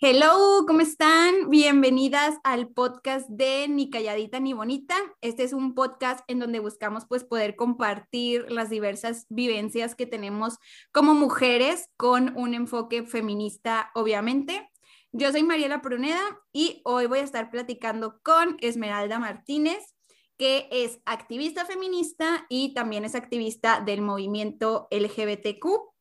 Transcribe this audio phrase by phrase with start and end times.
[0.00, 1.50] Hello, ¿cómo están?
[1.50, 4.94] Bienvenidas al podcast de Ni Calladita ni Bonita.
[5.22, 10.58] Este es un podcast en donde buscamos pues poder compartir las diversas vivencias que tenemos
[10.92, 14.70] como mujeres con un enfoque feminista, obviamente.
[15.10, 16.22] Yo soy Mariela Pruneda
[16.52, 19.96] y hoy voy a estar platicando con Esmeralda Martínez,
[20.36, 25.97] que es activista feminista y también es activista del movimiento LGBTQ.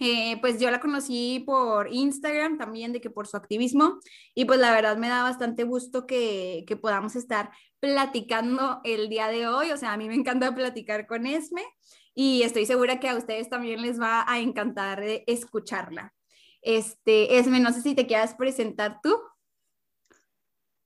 [0.00, 4.00] Eh, pues yo la conocí por Instagram también, de que por su activismo,
[4.34, 7.50] y pues la verdad me da bastante gusto que, que podamos estar
[7.80, 11.62] platicando el día de hoy, o sea, a mí me encanta platicar con Esme
[12.14, 16.14] y estoy segura que a ustedes también les va a encantar escucharla.
[16.62, 19.18] Este, Esme, no sé si te quieras presentar tú.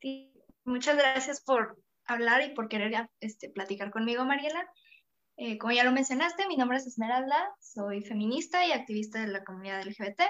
[0.00, 0.32] Sí,
[0.64, 4.68] muchas gracias por hablar y por querer este, platicar conmigo, Mariela.
[5.36, 9.44] Eh, como ya lo mencionaste, mi nombre es Esmeralda, soy feminista y activista de la
[9.44, 10.22] comunidad LGBT.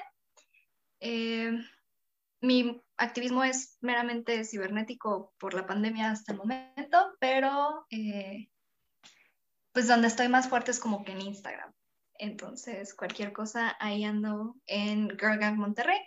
[1.01, 1.53] Eh,
[2.41, 8.49] mi activismo es meramente cibernético por la pandemia hasta el momento, pero eh,
[9.73, 11.73] pues donde estoy más fuerte es como que en Instagram.
[12.19, 15.99] Entonces, cualquier cosa, ahí ando en Girl Gang Monterrey.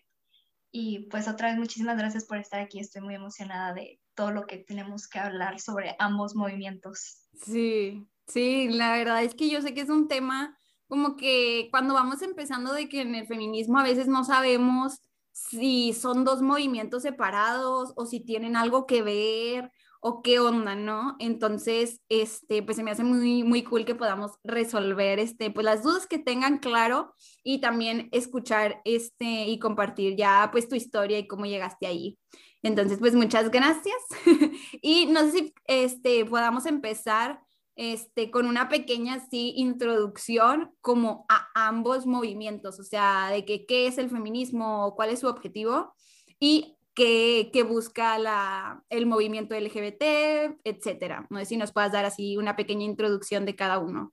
[0.71, 2.79] Y pues otra vez, muchísimas gracias por estar aquí.
[2.79, 7.27] Estoy muy emocionada de todo lo que tenemos que hablar sobre ambos movimientos.
[7.33, 11.93] Sí, Sí, la verdad es que yo sé que es un tema como que cuando
[11.93, 17.03] vamos empezando de que en el feminismo a veces no sabemos si son dos movimientos
[17.03, 21.15] separados o si tienen algo que ver o qué onda, ¿no?
[21.19, 25.83] Entonces, este, pues se me hace muy, muy cool que podamos resolver, este, pues las
[25.83, 31.27] dudas que tengan claro y también escuchar, este, y compartir ya, pues tu historia y
[31.27, 32.17] cómo llegaste ahí.
[32.61, 33.95] Entonces, pues muchas gracias.
[34.81, 37.41] y no sé si, este, podamos empezar
[37.77, 43.99] este, con una pequeña introducción como a ambos movimientos, o sea, de que, qué es
[43.99, 45.93] el feminismo, cuál es su objetivo
[46.39, 51.27] y qué, qué busca la, el movimiento LGBT, etcétera.
[51.29, 54.11] No sé si nos puedas dar así una pequeña introducción de cada uno.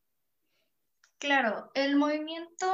[1.19, 2.67] Claro, el movimiento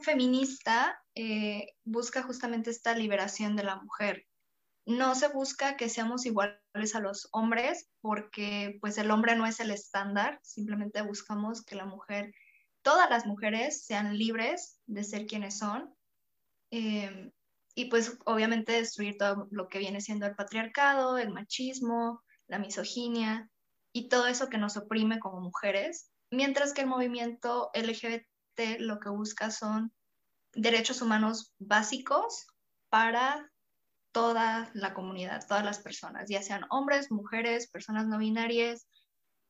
[0.00, 4.27] feminista eh, busca justamente esta liberación de la mujer
[4.88, 9.60] no se busca que seamos iguales a los hombres porque pues el hombre no es
[9.60, 12.32] el estándar, simplemente buscamos que la mujer,
[12.80, 15.94] todas las mujeres sean libres de ser quienes son
[16.70, 17.30] em,
[17.74, 23.50] y pues obviamente destruir todo lo que viene siendo el patriarcado, el machismo, la misoginia
[23.92, 29.10] y todo eso que nos oprime como mujeres, mientras que el movimiento LGBT lo que
[29.10, 29.92] busca son
[30.54, 32.46] derechos humanos básicos
[32.88, 33.50] para
[34.18, 38.88] toda la comunidad, todas las personas, ya sean hombres, mujeres, personas no binarias,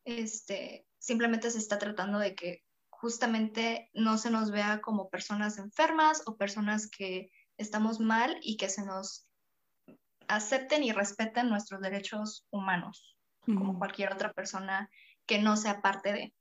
[0.04, 6.22] este, simplemente se está tratando de que justamente no se nos vea como personas enfermas
[6.26, 9.26] o personas que estamos mal y que se nos
[10.26, 14.90] acepten y respeten nuestros derechos humanos, como cualquier otra persona
[15.24, 16.34] que no sea parte de.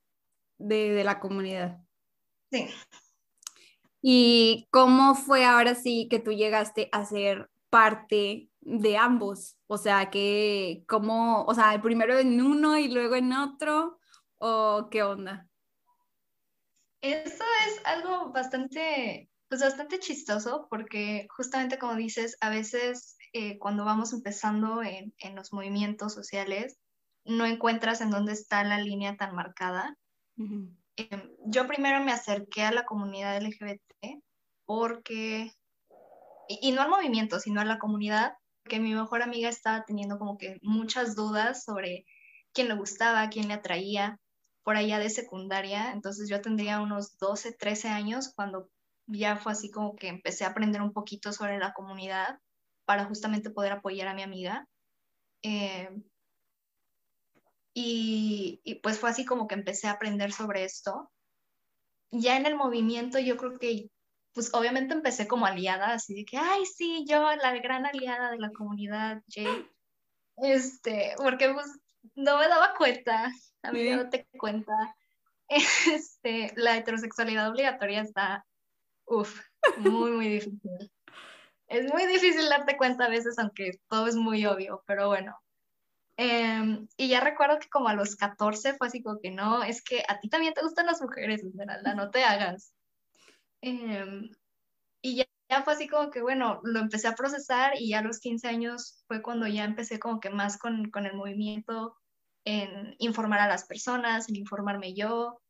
[0.58, 1.78] De, de la comunidad.
[2.52, 2.68] Sí.
[4.02, 10.10] ¿Y cómo fue ahora sí que tú llegaste a ser parte de ambos, o sea,
[10.10, 13.98] que como, o sea, el primero en uno y luego en otro,
[14.38, 15.46] o qué onda.
[17.00, 23.84] Eso es algo bastante, pues bastante chistoso, porque justamente como dices, a veces eh, cuando
[23.84, 26.78] vamos empezando en, en los movimientos sociales,
[27.24, 29.96] no encuentras en dónde está la línea tan marcada.
[30.36, 33.82] Em, yo primero me acerqué a la comunidad LGBT
[34.64, 35.52] porque
[36.48, 40.38] y, no al movimiento, sino a la comunidad, que mi mejor amiga estaba teniendo como
[40.38, 42.04] que muchas dudas sobre
[42.52, 44.18] quién le gustaba, quién le atraía,
[44.68, 48.68] por allá de secundaria, entonces yo tendría unos 12, 13 años cuando
[49.06, 52.38] ya fue así como que empecé a aprender un poquito sobre la comunidad
[52.84, 54.68] para justamente poder apoyar a mi amiga.
[55.42, 55.88] Eh,
[57.72, 61.10] y, y, pues fue así como que empecé a aprender sobre esto.
[62.10, 63.88] Ya en el movimiento yo creo que
[64.32, 68.38] pues obviamente empecé como aliada, así de que, ay, sí, yo, la gran aliada de
[68.38, 69.68] la comunidad, Jay.
[70.36, 71.66] Este, porque pues
[72.14, 73.32] no me daba cuenta,
[73.62, 74.72] a mí no te cuenta.
[75.50, 78.44] Este, la heterosexualidad obligatoria está,
[79.06, 79.40] uff,
[79.78, 80.92] muy, muy difícil.
[81.68, 85.38] Es muy difícil darte cuenta a veces, aunque todo es muy obvio, pero bueno.
[86.18, 89.82] Em, y ya recuerdo que como a los 14 fue así como que no, es
[89.82, 92.74] que a ti también te gustan las mujeres, Esmeralda, no te hagas.
[93.60, 94.30] Em,
[95.02, 98.02] y ya, ya, fue así como que, bueno, lo empecé a procesar y ya a
[98.02, 101.96] los 15 años fue cuando ya empecé como que más con, con el movimiento,
[102.44, 105.40] en informar a las personas, en informarme yo.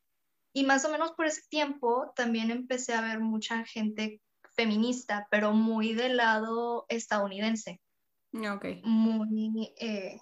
[0.53, 4.21] Y más o menos por ese tiempo también empecé a ver mucha gente
[4.57, 7.81] feminista, pero muy del lado estadounidense.
[8.33, 8.67] Ok.
[8.83, 10.19] Muy, eh,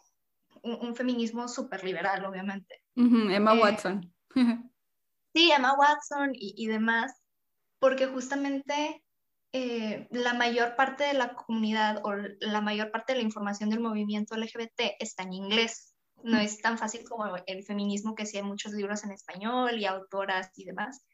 [0.62, 2.82] un, feminismo súper liberal, obviamente.
[2.94, 4.14] Emma eh, Watson.
[5.34, 7.22] sí, Emma Watson y, y demás,
[7.78, 9.02] porque justamente
[9.52, 13.80] eh, la mayor parte de la comunidad o la mayor parte de la información del
[13.80, 15.94] movimiento LGBT está en inglés.
[16.22, 19.86] No es tan fácil como el feminismo, que sí hay muchos libros en español y
[19.86, 21.04] autoras y demás.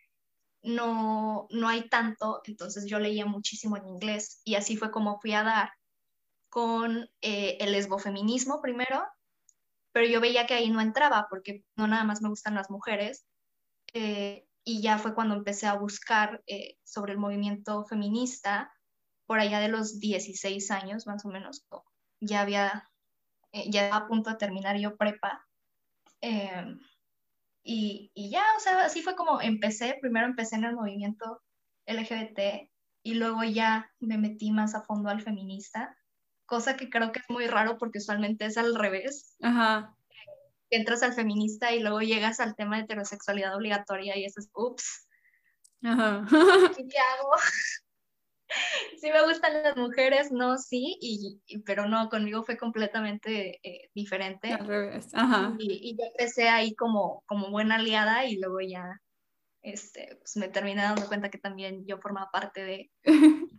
[0.62, 5.34] No, no hay tanto, entonces yo leía muchísimo en inglés y así fue como fui
[5.34, 5.72] a dar
[6.48, 9.02] con eh, el lesbofeminismo primero,
[9.92, 13.26] pero yo veía que ahí no entraba porque no nada más me gustan las mujeres.
[13.92, 18.72] Eh, y ya fue cuando empecé a buscar eh, sobre el movimiento feminista,
[19.26, 21.66] por allá de los 16 años más o menos,
[22.20, 22.88] ya había,
[23.52, 25.46] eh, ya a punto de terminar yo prepa.
[26.20, 26.78] Em,
[27.64, 31.42] y, y, ya, o sea, así fue como empecé, primero empecé en el movimiento
[31.86, 32.70] LGBT
[33.02, 35.96] y luego ya me metí más a fondo al feminista,
[36.46, 39.36] cosa que creo que es muy raro porque usualmente es al revés.
[39.42, 39.96] Ajá
[40.76, 45.06] entras al feminista y luego llegas al tema de heterosexualidad obligatoria y eso es, ups,
[45.84, 46.24] Ajá.
[46.88, 47.30] ¿qué hago?
[49.00, 54.52] sí me gustan las mujeres, no, sí, y, pero no, conmigo fue completamente eh, diferente.
[54.52, 55.54] Al revés, ajá.
[55.58, 59.00] Y, y, yo empecé ahí como, como buena aliada y luego ya
[59.62, 62.90] este, pues me terminé dando cuenta que también yo formaba parte de...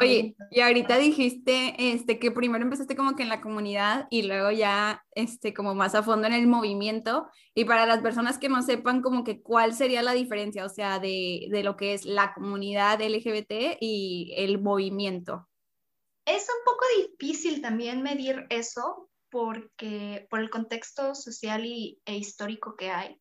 [0.00, 4.52] Oye, y ahorita dijiste este, que primero empezaste como que en la comunidad y luego
[4.52, 7.28] ya este, como más a fondo en el movimiento.
[7.52, 11.00] Y para las personas que no sepan como que cuál sería la diferencia, o sea,
[11.00, 15.48] de, de lo que es la comunidad LGBT y el movimiento.
[16.26, 22.76] Es un poco difícil también medir eso porque por el contexto social y, e histórico
[22.76, 23.20] que hay.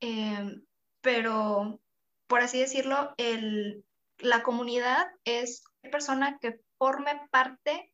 [0.00, 0.60] Eh,
[1.00, 1.80] pero
[2.26, 3.84] por así decirlo, el,
[4.18, 7.92] la comunidad es una persona que forme parte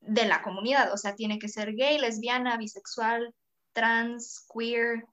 [0.00, 3.32] de la comunidad, o sea, tiene que ser gay, lesbiana, bisexual,
[3.72, 5.04] trans, queer,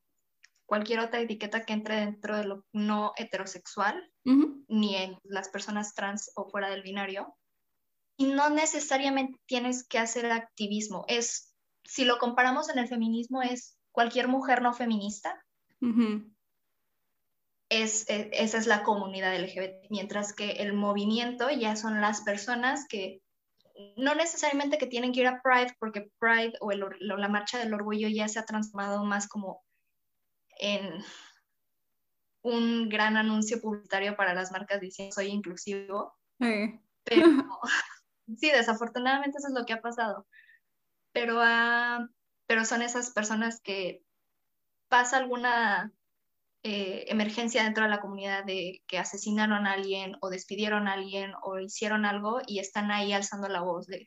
[0.65, 6.31] cualquier otra etiqueta que entre dentro de lo no heterosexual, ni en las personas trans
[6.35, 7.35] o fuera del binario.
[8.17, 11.05] Y no necesariamente tienes que hacer activismo.
[11.07, 11.53] Es,
[11.83, 15.43] si lo comparamos en el feminismo, es cualquier mujer no feminista
[17.69, 22.85] es, e, esa es la comunidad LGBT, mientras que el movimiento ya son las personas
[22.87, 23.21] que
[23.95, 28.09] no necesariamente que tienen que ir a Pride, porque Pride o, la marcha del orgullo
[28.09, 29.63] ya se ha transformado más como
[30.59, 31.01] en
[32.41, 36.13] un gran anuncio publicitario para las marcas diciendo soy inclusivo.
[36.39, 36.79] Sí.
[37.03, 37.25] Pero
[38.37, 40.27] sí, desafortunadamente eso es lo que ha pasado.
[41.13, 42.07] Pero, uh,
[42.47, 44.03] pero son esas personas que
[44.89, 45.93] pasa alguna
[46.63, 51.31] eh, emergencia dentro de la comunidad de que asesinaron a alguien o despidieron a alguien
[51.41, 54.05] o hicieron algo y están ahí alzando la voz de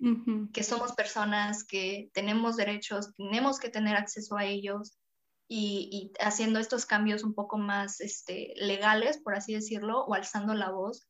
[0.52, 4.99] que somos personas, que tenemos derechos, tenemos que tener acceso a ellos
[5.49, 10.70] y, haciendo estos cambios un poco más este, legales, por así decirlo, o alzando la
[10.70, 11.08] voz,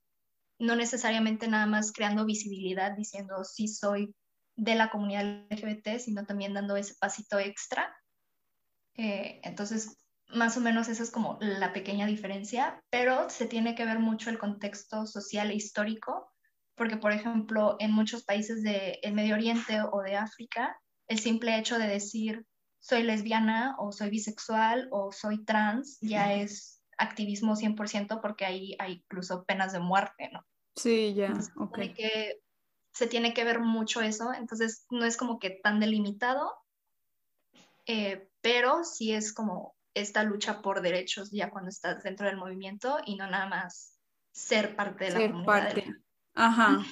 [0.59, 4.15] no necesariamente nada más creando visibilidad diciendo sí soy
[4.57, 7.93] de la comunidad LGBT, sino también dando ese pasito extra.
[8.95, 9.97] Eh, entonces,
[10.33, 14.31] más o menos esa es como la pequeña diferencia, pero se tiene que ver mucho
[14.31, 16.31] el contexto social e histórico,
[16.75, 20.77] porque por ejemplo en muchos países del Medio Oriente o de África,
[21.09, 22.47] el simple hecho de decir
[22.81, 28.95] soy lesbiana o soy bisexual o soy trans ya es activismo 100% porque ahí hay
[28.95, 30.45] incluso penas de muerte, ¿no?
[30.77, 31.33] Sí, ya,
[31.95, 32.41] que,
[32.93, 36.53] se tiene que ver mucho eso, entonces no es como que tan delimitado,
[37.87, 42.99] eh, pero sí es como esta lucha por derechos ya cuando estás dentro del movimiento
[43.05, 43.99] y no nada más
[44.31, 45.95] ser parte de la ser Parte.
[46.35, 46.85] Ajá.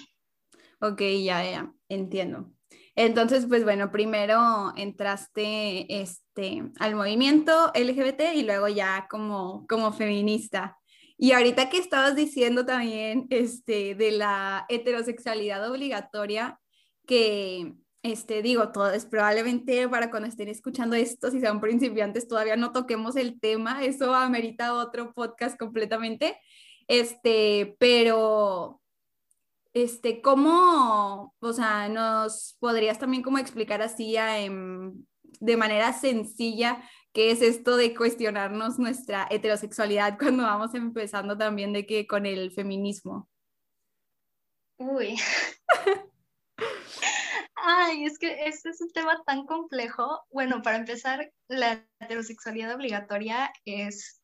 [0.80, 2.52] Ok, ya, ya, entiendo.
[2.94, 10.76] Entonces, pues bueno, primero entraste este, al movimiento LGBT y luego ya como, como feminista.
[11.16, 16.58] Y ahorita que estabas diciendo también este, de la heterosexualidad obligatoria,
[17.06, 22.56] que este, digo, todo es probablemente para cuando estén escuchando esto, si sean principiantes, todavía
[22.56, 26.38] no toquemos el tema, eso amerita otro podcast completamente,
[26.88, 28.80] este, pero,
[29.74, 34.16] este, ¿cómo, o sea, nos podrías también como explicar así
[35.40, 41.86] de manera sencilla qué es esto de cuestionarnos nuestra heterosexualidad cuando vamos empezando también de
[41.86, 43.28] que con el feminismo?
[44.78, 45.16] Uy.
[47.62, 50.24] Ay, es que este es un tema tan complejo.
[50.30, 54.22] Bueno, para empezar, la heterosexualidad obligatoria es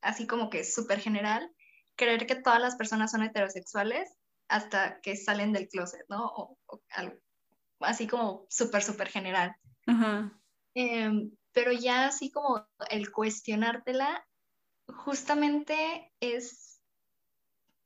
[0.00, 1.50] así como que súper general
[1.96, 4.08] creer que todas las personas son heterosexuales
[4.48, 6.24] hasta que salen del closet, ¿no?
[6.24, 6.58] O,
[6.90, 7.16] algo
[7.80, 9.54] así como súper, súper general.
[10.74, 14.26] Em, pero ya así como el cuestionártela,
[14.86, 16.77] justamente es,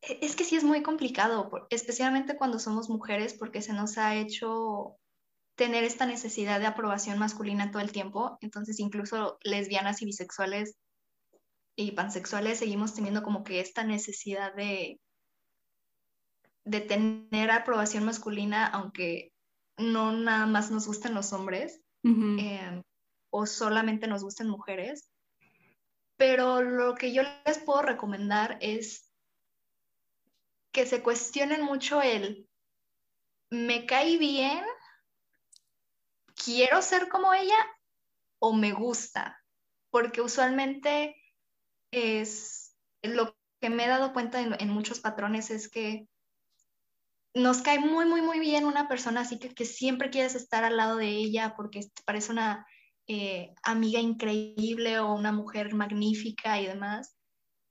[0.03, 4.97] es que sí es muy complicado, especialmente cuando somos mujeres, porque se nos ha hecho
[5.55, 8.37] tener esta necesidad de aprobación masculina todo el tiempo.
[8.41, 10.77] Entonces, incluso lesbianas y bisexuales
[11.77, 15.01] y pansexuales seguimos teniendo como que esta necesidad de,
[16.65, 19.33] de tener aprobación masculina, aunque
[19.79, 22.83] no nada más nos gusten los hombres em,
[23.31, 25.09] o solamente nos gusten mujeres.
[26.17, 29.12] Pero lo que yo les puedo recomendar es
[30.73, 32.49] que se cuestionen mucho el,
[33.51, 34.65] ¿me cae bien?
[36.35, 37.59] ¿Quiero ser como ella?
[38.39, 39.39] ¿O me gusta?
[39.91, 41.15] Porque usualmente
[41.93, 46.09] es lo que me he dado cuenta en, muchos patrones es que
[47.35, 50.77] nos cae muy, muy, muy bien una persona así que, que siempre quieres estar al
[50.77, 52.67] lado de ella porque te parece una
[53.07, 57.17] eh, amiga increíble o una mujer magnífica y demás.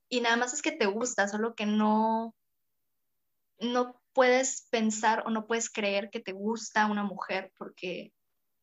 [0.08, 2.34] Y nada más es que te gusta, solo que no,
[3.62, 8.12] no puedes pensar o no puedes creer que te gusta una mujer porque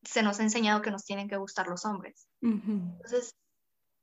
[0.02, 2.28] se nos ha enseñado que nos tienen que gustar los hombres.
[2.40, 3.34] Entonces,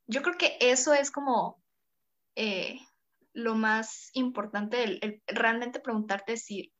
[0.06, 1.60] yo creo que eso es como
[2.36, 2.78] eh,
[3.32, 6.72] lo más importante, el, realmente preguntarte si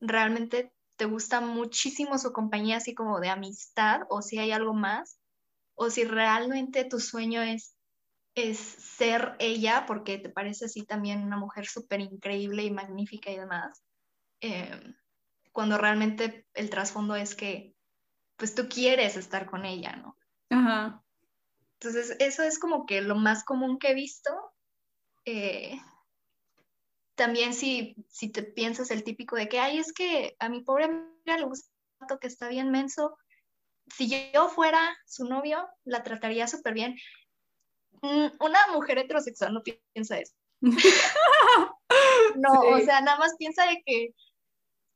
[0.00, 5.18] realmente te gusta muchísimo su compañía, así como de amistad, o si hay algo más,
[5.74, 7.74] o si realmente tu sueño es,
[8.34, 13.36] es ser ella, porque te parece así también una mujer súper increíble y magnífica y
[13.36, 13.82] demás,
[14.40, 14.94] em,
[15.52, 17.74] cuando realmente el trasfondo es que,
[18.36, 20.16] pues tú quieres estar con ella, ¿no?
[20.50, 21.02] Ajá.
[21.74, 24.30] Entonces, eso es como que lo más común que he visto.
[25.24, 25.78] Eh,
[27.14, 30.84] también si, si te piensas el típico de que, ay, es que a mi pobre
[30.84, 31.68] amiga le gusta
[32.20, 33.16] que está bien menso,
[33.94, 36.96] si yo fuera su novio, la trataría súper bien.
[38.02, 40.34] Mm, una mujer heterosexual no piensa eso.
[42.36, 44.14] no, o sea, nada más piensa de que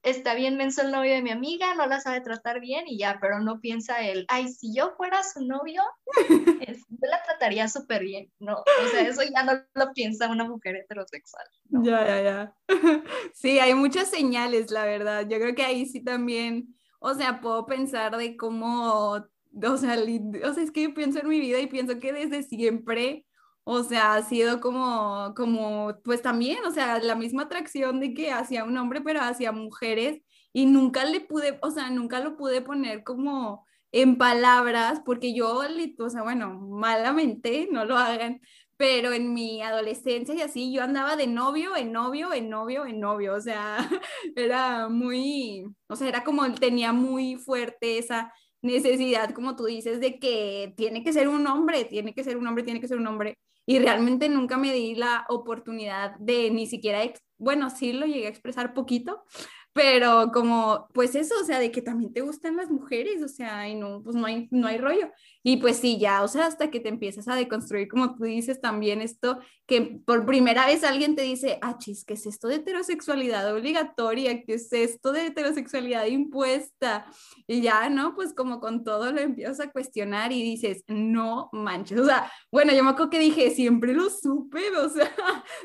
[0.07, 3.19] está bien menso el novio de mi amiga, no la sabe tratar bien y ya,
[3.21, 5.83] pero no piensa él, ay, si yo fuera su novio,
[6.89, 8.55] yo la trataría súper bien, ¿no?
[8.55, 11.45] O sea, eso ya no lo piensa una mujer heterosexual.
[11.83, 12.55] Ya, ya, ya.
[13.35, 15.27] Sí, hay muchas señales, la verdad.
[15.29, 19.27] Yo creo que ahí sí también, o sea, puedo pensar de cómo,
[19.63, 19.97] o sea,
[20.45, 23.27] o sea, es que pienso en mi vida y pienso que desde siempre
[23.69, 28.31] o sea, ha sido como, como, pues también, o sea, la misma atracción de que
[28.31, 30.21] hacia un hombre, pero hacia mujeres,
[30.53, 35.63] y nunca le pude, o sea, nunca lo pude poner como en palabras, porque yo,
[35.99, 38.41] o sea, bueno, malamente, no lo hagan,
[38.77, 43.01] pero en mi adolescencia y así, yo andaba de novio en novio, en novio, en
[43.01, 43.79] novio, o sea,
[44.37, 48.33] era muy, o sea, era como, tenía muy fuerte esa
[48.67, 52.47] necesidad, como tú dices, de que tiene que ser un hombre, tiene que ser un
[52.47, 56.67] hombre, tiene que ser un hombre y realmente nunca me di la oportunidad de ni
[56.67, 57.01] siquiera,
[57.37, 59.25] bueno, sí lo llegué a expresar poquito,
[59.73, 63.69] pero como, pues eso, o sea, de que también te gustan las mujeres, o sea,
[63.69, 65.11] y no, pues no hay, no hay rollo.
[65.49, 68.61] Y pues sí, ya, o sea, hasta que te empiezas a deconstruir, como tú dices,
[68.61, 72.57] también esto, que por primera vez alguien te dice, ah, chis, ¿qué es esto de
[72.57, 74.43] heterosexualidad obligatoria?
[74.43, 77.07] ¿Qué es esto de heterosexualidad impuesta?
[77.47, 78.17] Y ya, ¿no?
[78.17, 82.73] Pues como con todo lo empiezas a cuestionar y dices, no manches, o sea, bueno,
[82.73, 85.15] yo me acuerdo que dije, siempre lo supe, o sea,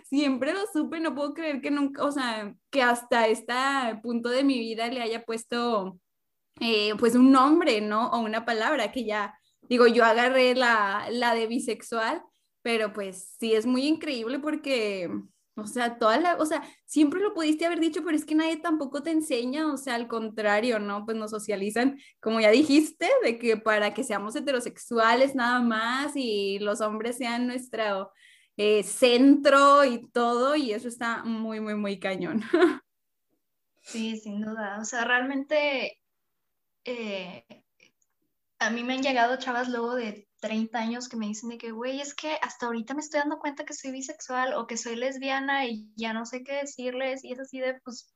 [0.08, 3.56] siempre lo supe, no puedo creer que nunca, o sea, que hasta este
[4.04, 5.98] punto de mi vida le haya puesto
[6.60, 8.12] eh, pues un nombre, ¿no?
[8.12, 9.34] O una palabra que ya,
[9.72, 12.22] digo, yo agarré la, la de bisexual,
[12.62, 15.10] pero pues sí es muy increíble porque,
[15.56, 18.58] o sea, toda la, o sea, siempre lo pudiste haber dicho, pero es que nadie
[18.58, 21.06] tampoco te enseña, o sea, al contrario, ¿no?
[21.06, 26.60] Pues nos socializan, como ya dijiste, de que para que seamos heterosexuales nada más y
[26.60, 28.12] los hombres sean nuestro
[28.58, 32.42] eh, centro y todo, y eso está muy, muy, muy cañón.
[33.84, 34.78] Sí, sin duda.
[34.80, 35.98] O sea, realmente
[36.86, 37.61] eh,
[38.62, 41.72] a mí me han llegado chavas luego de 30 años que me dicen de que,
[41.72, 44.96] güey, es que hasta ahorita me estoy dando cuenta que soy bisexual o que soy
[44.96, 48.14] lesbiana y ya no sé qué decirles y es así de, pues,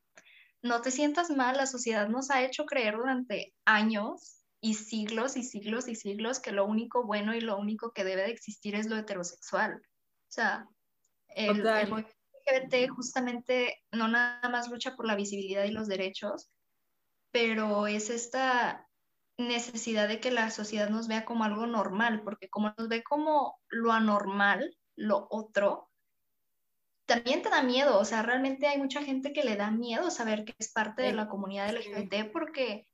[0.62, 5.42] no te sientas mal, la sociedad nos ha hecho creer durante años y siglos y
[5.42, 8.86] siglos y siglos que lo único bueno y lo único que debe de existir es
[8.86, 9.74] lo heterosexual.
[9.74, 10.68] O sea,
[11.30, 12.12] el, movimiento
[12.46, 16.52] LGBT justamente no nada más lucha por la visibilidad y los derechos,
[17.32, 18.85] pero es esta
[19.38, 23.60] necesidad de que la sociedad nos vea como algo normal, porque como nos ve como
[23.70, 25.90] lo anormal, lo otro,
[27.06, 30.44] también te da miedo, o sea, realmente hay mucha gente que le da miedo saber
[30.44, 32.88] que es parte de la comunidad LGBT porque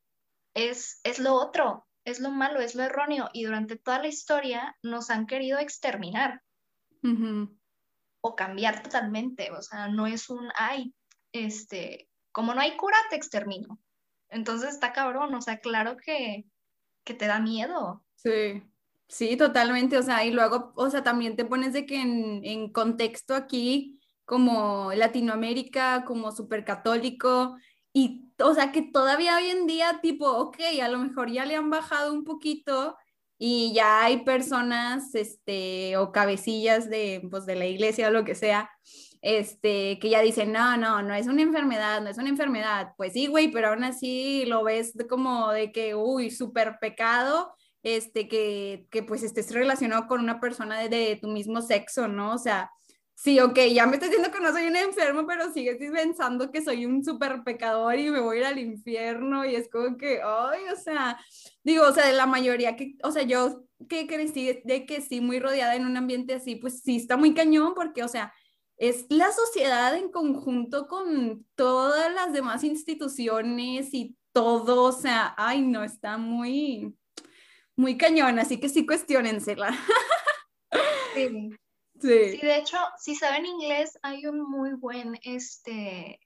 [0.53, 4.75] es, es lo otro, es lo malo, es lo erróneo y durante toda la historia
[4.83, 6.41] nos han querido exterminar.
[8.21, 10.93] O cambiar totalmente, o sea, no es un, ay,
[11.31, 13.79] este, como no hay cura, te extermino.
[14.31, 16.45] Entonces está cabrón, o sea, claro que,
[17.03, 18.03] que te da miedo.
[18.15, 18.63] Sí,
[19.07, 22.71] sí, totalmente, o sea, y luego, o sea, también te pones de que en, en
[22.71, 27.57] contexto aquí, como Latinoamérica, como súper católico,
[27.93, 31.55] y, o sea, que todavía hoy en día, tipo, ok, a lo mejor ya le
[31.55, 32.95] han bajado un poquito
[33.37, 38.35] y ya hay personas, este, o cabecillas de, pues, de la iglesia o lo que
[38.35, 38.69] sea,
[39.21, 42.93] este, que ya dicen, no, no, no es una enfermedad, no es una enfermedad.
[42.97, 48.27] Pues sí, güey, pero aún así lo ves como de que, uy, súper pecado, este,
[48.27, 52.33] que, que pues estés relacionado con una persona de, tu mismo sexo, ¿no?
[52.33, 52.71] O sea,
[53.13, 56.63] sí, ok, ya me estoy diciendo que no soy un enfermo, pero sigues pensando que
[56.63, 60.75] soy un súper pecador y me voy al infierno y es como que, ay, o
[60.75, 61.19] sea,
[61.63, 65.21] digo, o sea, de la mayoría que, o sea, yo que crecí de que sí,
[65.21, 68.33] muy rodeada en un ambiente así, pues sí está muy cañón porque, o sea,
[68.81, 75.61] es la sociedad en conjunto con todas las demás instituciones y todo, o sea, ay,
[75.61, 76.97] no, está muy,
[77.75, 79.69] muy cañón, así que sí cuestionensela.
[81.13, 81.49] Sí.
[81.99, 82.07] Sí.
[82.07, 86.21] de hecho, si saben inglés, hay un muy buen este,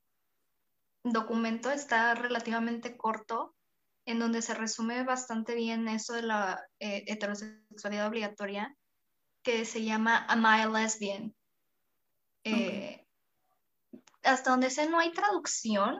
[1.04, 3.56] documento, está relativamente corto,
[4.06, 8.78] en donde se resume bastante bien eso de la eh, heterosexualidad obligatoria,
[9.44, 11.36] que se llama Am I a Lesbian?
[12.46, 13.06] Eh,
[14.24, 16.00] hasta donde sé no hay traducción,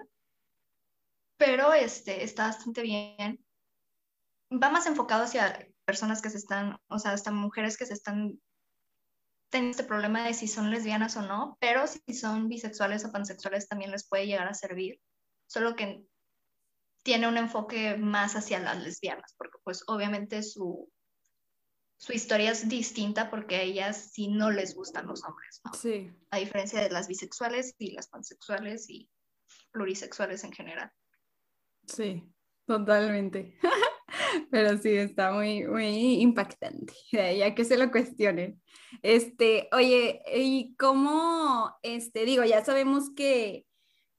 [1.38, 3.46] pero este, está bastante bien.
[4.52, 8.40] Va más enfocado hacia personas que se están, o sea, hasta mujeres que se están
[9.50, 13.68] tienen este problema de si son lesbianas o no, pero si son bisexuales o pansexuales
[13.68, 15.00] también les puede llegar a servir,
[15.48, 16.04] solo que
[17.04, 20.92] tiene un enfoque más hacia las lesbianas, porque pues obviamente su,
[22.06, 25.74] su historia es distinta porque a ellas sí no les gustan los hombres, ¿no?
[25.74, 26.12] Sí.
[26.30, 29.10] A diferencia de las bisexuales y las pansexuales y
[29.72, 30.92] plurisexuales en general.
[31.88, 32.22] Sí,
[32.68, 33.58] totalmente.
[34.52, 38.62] Pero sí, está muy, muy impactante, ya que se lo cuestionen.
[39.02, 43.66] Este, oye, ¿y cómo, este, digo, ya sabemos que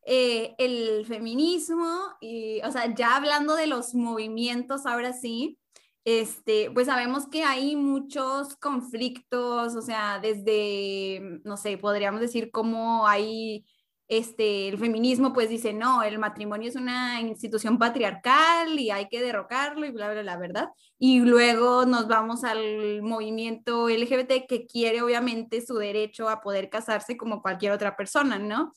[0.04, 5.60] eh, el feminismo, y, o sea, ya hablando de los movimientos ahora sí,
[6.06, 13.08] este, pues sabemos que hay muchos conflictos, o sea, desde, no sé, podríamos decir cómo
[13.08, 13.66] hay
[14.06, 19.20] este, el feminismo pues dice, no, el matrimonio es una institución patriarcal y hay que
[19.20, 20.68] derrocarlo y bla, bla, la verdad.
[20.96, 27.16] Y luego nos vamos al movimiento LGBT que quiere obviamente su derecho a poder casarse
[27.16, 28.72] como cualquier otra persona, ¿no?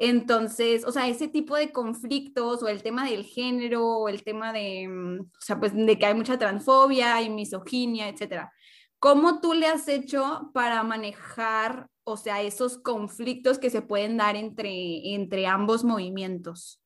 [0.00, 4.52] Entonces, o sea, ese tipo de conflictos o el tema del género o el tema
[4.52, 8.52] de, mm, o sea, pues de que hay mucha transfobia y misoginia, etcétera.
[9.00, 14.34] ¿Cómo tú le has hecho para manejar o sea, esos conflictos que se pueden dar
[14.34, 16.80] entre, entre ambos movimientos?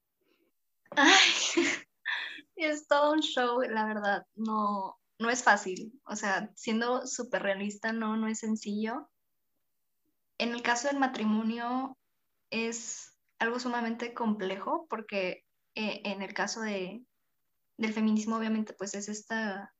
[0.91, 1.31] Ay,
[2.57, 7.93] es todo un show, la verdad, no, no es fácil, o sea, siendo súper realista,
[7.93, 9.09] no, no es sencillo.
[10.39, 11.97] En el caso del matrimonio
[12.53, 17.03] es algo sumamente complejo porque eh, en el caso de,
[17.77, 19.75] del feminismo obviamente pues es esta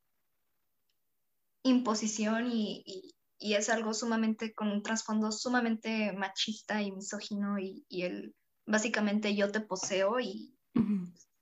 [1.63, 8.03] imposición y, y es algo sumamente con un trasfondo sumamente machista y misógino y, y
[8.03, 8.35] el
[8.67, 10.55] básicamente yo te poseo y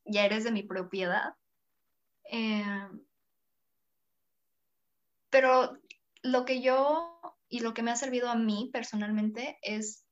[0.05, 1.35] ya eres de mi propiedad.
[2.33, 2.89] Eh,
[5.31, 5.79] pero
[6.23, 10.05] lo que yo y lo que me ha servido a mí personalmente es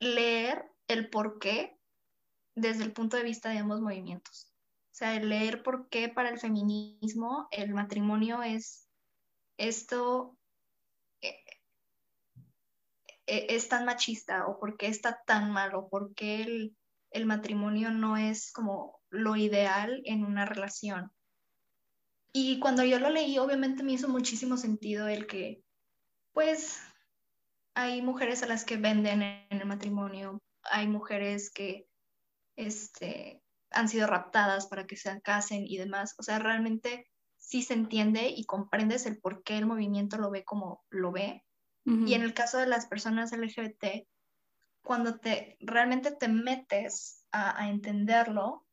[0.00, 1.78] leer el por qué
[2.54, 4.52] desde el punto de vista de ambos movimientos.
[4.92, 8.88] O sea, leer por qué para el feminismo el matrimonio es
[9.56, 10.36] esto
[13.28, 16.76] e, es tan machista o por qué está tan mal o por qué el,
[17.10, 21.12] el matrimonio no es como lo ideal en una relación.
[22.32, 25.62] Y cuando yo lo leí, obviamente me hizo muchísimo sentido el que,
[26.32, 26.80] pues,
[27.78, 31.86] hay mujeres a las que venden en el matrimonio, hay mujeres que
[32.56, 36.16] este, han sido raptadas para que se casen y demás.
[36.18, 40.44] O sea, realmente sí se entiende y comprendes el por qué el movimiento lo ve
[40.44, 41.44] como lo ve.
[41.84, 44.06] Y en el caso de las personas LGBT,
[44.82, 48.66] cuando te realmente te metes a, entenderlo,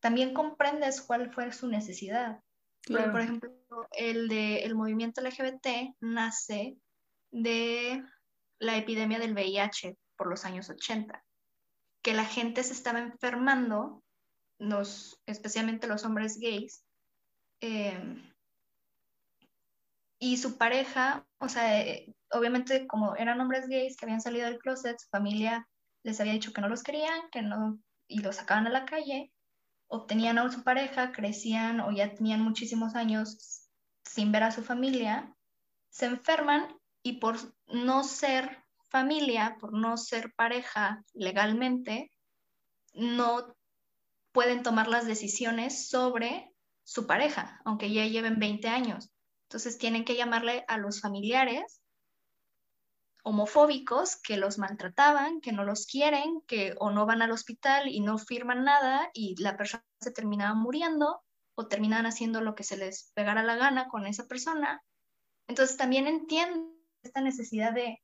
[0.00, 2.42] también comprendes cuál fue su necesidad.
[2.84, 3.52] por ejemplo,
[3.92, 6.78] el, de, el movimiento LGBT nace
[7.30, 8.02] de
[8.58, 11.24] la epidemia del VIH por los años 80,
[12.02, 14.02] que la gente se estaba enfermando,
[14.58, 16.84] los, especialmente los hombres gays,
[17.60, 18.32] em,
[20.18, 24.58] y su pareja, o sea, eh, obviamente como eran hombres gays que habían salido del
[24.58, 25.68] closet, su familia
[26.02, 29.32] les había dicho que no los querían, que no, y los sacaban a la calle,
[29.86, 33.68] obtenían a su pareja, crecían o ya tenían muchísimos años
[34.04, 35.34] sin ver a su familia,
[35.90, 42.10] se enferman y por no ser familia, por no ser pareja legalmente,
[42.94, 43.54] no
[44.32, 46.52] pueden tomar las decisiones sobre
[46.84, 49.10] su pareja, aunque ya lleven 20 años.
[49.48, 51.80] Entonces tienen que llamarle a los familiares
[53.22, 58.00] homofóbicos que los maltrataban, que no los quieren, que o no van al hospital y
[58.00, 61.22] no firman nada y la persona se terminaba muriendo
[61.54, 64.82] o terminaban haciendo lo que se les pegara la gana con esa persona.
[65.46, 66.77] Entonces también entiendo
[67.08, 68.00] esta necesidad de,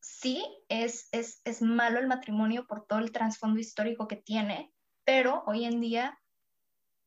[0.00, 4.72] sí, es, es, es malo el matrimonio por todo el trasfondo histórico que tiene,
[5.04, 6.18] pero hoy en día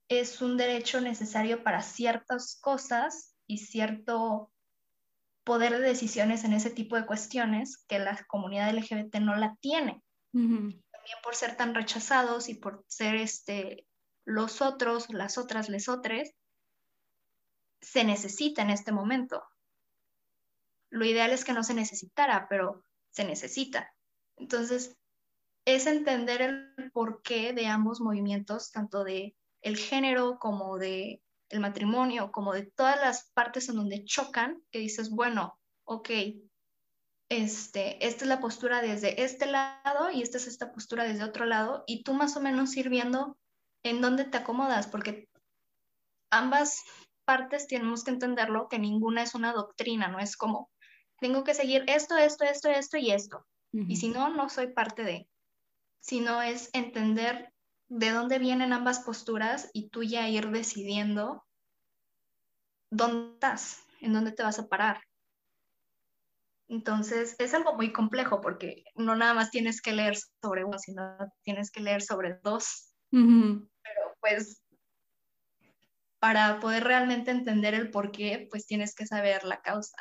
[0.10, 4.52] es un derecho necesario para ciertas cosas y cierto
[5.44, 10.02] poder de decisiones en ese tipo de cuestiones que la comunidad LGBT no la tiene.
[10.32, 13.86] También por ser tan rechazados y por ser este,
[14.26, 16.30] los otros, las otras, les otros,
[17.82, 19.44] se necesita en este momento.
[20.94, 23.92] Lo ideal es que no se necesitara, pero se necesita.
[24.38, 24.96] Entonces,
[25.66, 32.32] es entender el porqué de ambos movimientos, tanto de el género como de el matrimonio,
[32.32, 36.10] como de todas las partes en donde chocan, que dices, bueno, ok,
[37.30, 41.46] este, esta es la postura desde este lado y esta es esta postura desde otro
[41.46, 43.40] lado, y tú más o menos ir viendo
[43.82, 45.28] en dónde te acomodas, porque
[46.30, 46.84] ambas
[47.26, 50.70] partes tenemos que entenderlo, que ninguna es una doctrina, no es como,
[51.24, 55.06] tengo que seguir esto, esto, esto, esto y esto, y si no, no soy parte
[55.06, 55.30] de,
[56.02, 57.54] sino es entender
[57.88, 61.46] de dónde vienen ambas posturas y tú ya ir decidiendo
[62.92, 65.00] dónde estás, en dónde te vas a parar.
[66.68, 71.16] Entonces, es algo muy complejo porque no nada más tienes que leer sobre uno, sino
[71.44, 72.94] tienes que leer sobre dos.
[73.82, 74.62] Pero pues,
[76.20, 79.96] para poder realmente entender el por qué, pues tienes que saber la causa.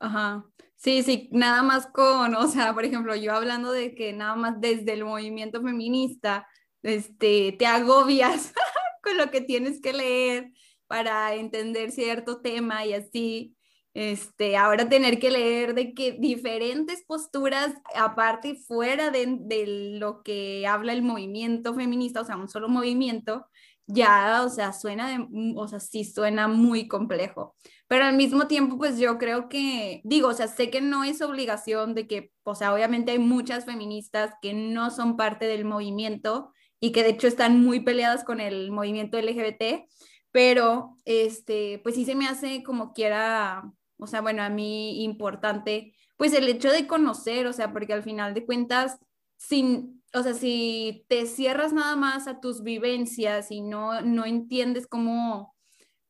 [0.00, 0.46] Ajá.
[0.76, 4.60] Sí, sí, nada más con, o sea, por ejemplo, yo hablando de que nada más
[4.60, 6.48] desde el movimiento feminista,
[6.82, 8.52] este, te agobias
[9.02, 10.52] con lo que tienes que leer
[10.86, 13.56] para entender cierto tema y así.
[13.92, 19.66] Este, ahora tener que leer de que diferentes posturas, aparte fuera de, de,
[19.98, 23.46] lo que habla el movimiento feminista, o sea, un solo movimiento,
[23.86, 27.56] ya, o sea, suena, o sea, sí suena muy complejo.
[27.90, 31.20] Pero al mismo tiempo, pues yo creo que, digo, o sea, sé que no es
[31.22, 36.52] obligación de que, o sea, obviamente hay muchas feministas que no son parte del movimiento
[36.78, 39.88] y que de hecho están muy peleadas con el movimiento LGBT,
[40.30, 43.64] pero este, pues sí se me hace como quiera,
[43.98, 48.04] o sea, bueno, a mí importante, pues el hecho de conocer, o sea, porque al
[48.04, 49.00] final de cuentas,
[49.36, 54.86] sin, o sea, si te cierras nada más a tus vivencias y no, no entiendes
[54.86, 55.56] cómo,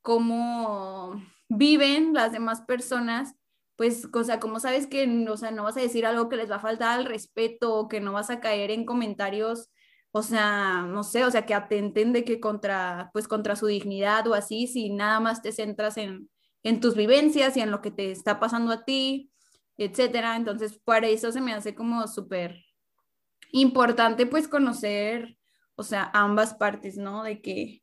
[0.03, 1.17] cómo
[1.51, 3.35] viven las demás personas,
[3.77, 6.51] pues, o sea, como sabes que, o sea, no vas a decir algo que les
[6.51, 9.69] va a faltar al respeto o que no vas a caer en comentarios
[10.13, 14.27] o sea, no sé, o sea, que atenten de que contra, pues contra su dignidad
[14.27, 16.29] o así, si nada más te centras en,
[16.65, 19.31] en tus vivencias y en lo que te está pasando a ti,
[19.77, 20.37] etcétera.
[20.37, 22.57] Entonces, para eso se me hace como súper
[23.53, 25.37] importante, pues, conocer,
[25.77, 27.23] o sea, ambas partes, ¿no?
[27.23, 27.83] De que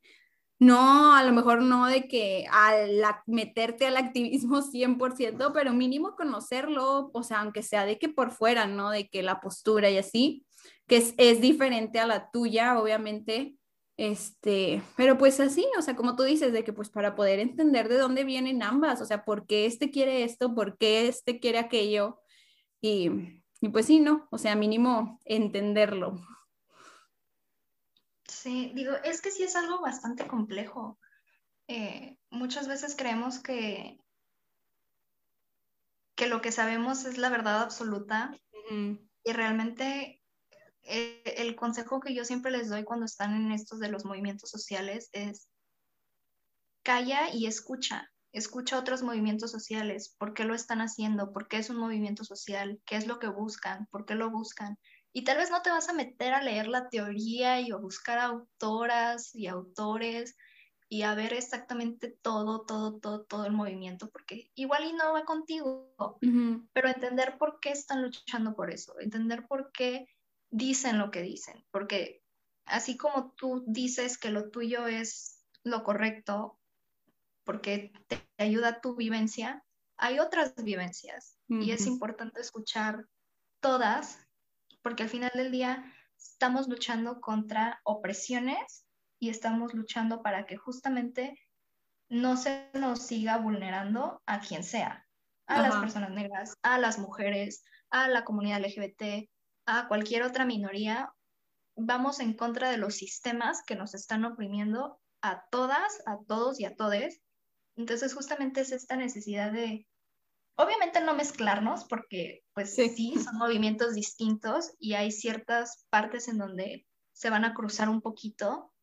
[0.59, 7.11] no, a lo mejor no de que al meterte al activismo 100%, pero mínimo conocerlo,
[7.13, 8.89] o sea, aunque sea de que por fuera, ¿no?
[8.89, 10.45] De que la postura y así,
[10.87, 13.55] que es, es diferente a la tuya, obviamente,
[13.97, 17.89] este, pero pues así, o sea, como tú dices, de que pues para poder entender
[17.89, 21.59] de dónde vienen ambas, o sea, por qué este quiere esto, por qué este quiere
[21.59, 22.19] aquello,
[22.81, 23.09] y,
[23.61, 24.27] y pues sí, ¿no?
[24.31, 26.19] O sea, mínimo entenderlo.
[28.47, 30.97] Sí, digo, es que sí es algo bastante complejo.
[31.67, 33.99] Eh, muchas veces creemos que,
[36.15, 38.31] que lo que sabemos es la verdad absoluta
[38.71, 40.23] y realmente
[40.83, 44.49] eh, el consejo que yo siempre les doy cuando están en estos de los movimientos
[44.49, 45.49] sociales es
[46.83, 48.09] calla y escucha.
[48.31, 52.79] Escucha otros movimientos sociales, por qué lo están haciendo, por qué es un movimiento social,
[52.85, 54.77] qué es lo que buscan, por qué lo buscan.
[55.13, 58.19] Y tal vez no te vas a meter a leer la teoría y a buscar
[58.19, 60.35] autoras y autores
[60.89, 65.25] y a ver exactamente todo, todo, todo, todo el movimiento, porque igual y no va
[65.25, 65.93] contigo,
[66.73, 70.07] pero entender por qué están luchando por eso, entender por qué
[70.49, 72.23] dicen lo que dicen, porque
[72.65, 76.57] así como tú dices que lo tuyo es lo correcto,
[77.43, 79.65] porque te ayuda tu vivencia,
[79.97, 83.07] hay otras vivencias y es importante escuchar
[83.61, 84.19] todas,
[84.81, 85.83] porque al final del día
[86.17, 88.85] estamos luchando contra opresiones
[89.19, 91.39] y estamos luchando para que justamente
[92.09, 95.05] no se nos siga vulnerando a quien sea,
[95.45, 99.29] a las personas negras, a las mujeres, a la comunidad LGBT,
[99.65, 101.11] a cualquier otra minoría.
[101.75, 106.65] Vamos en contra de los sistemas que nos están oprimiendo a todas, a todos y
[106.65, 107.21] a todes.
[107.75, 109.87] Entonces justamente es esta necesidad de,
[110.57, 116.85] obviamente no mezclarnos porque pues sí son movimientos distintos y hay ciertas partes en donde
[117.13, 118.73] se van a cruzar un poquito,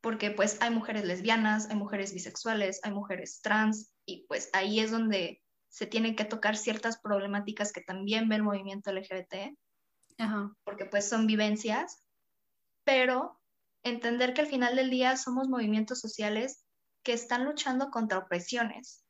[0.00, 4.90] porque pues hay mujeres lesbianas, hay mujeres bisexuales, hay mujeres trans, y pues ahí es
[4.90, 9.56] donde se tienen que tocar ciertas problemáticas que también ve el movimiento LGBT,
[10.64, 12.04] porque pues son vivencias,
[12.84, 13.40] pero
[13.82, 16.64] entender que al final del día somos movimientos sociales
[17.02, 19.04] que están luchando contra opresiones.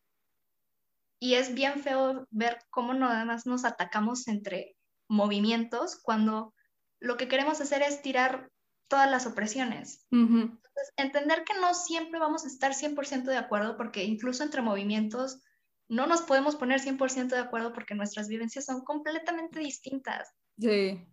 [1.23, 4.75] Y es bien feo ver cómo nada más nos atacamos entre
[5.07, 6.53] movimientos cuando
[6.99, 8.51] lo que queremos hacer es tirar
[8.89, 10.05] todas las opresiones.
[10.11, 15.41] Entonces, entender que no siempre vamos a estar 100% de acuerdo, porque incluso entre movimientos
[15.87, 20.29] no nos podemos poner 100% de acuerdo porque nuestras vivencias son completamente distintas.
[20.59, 21.07] Sí.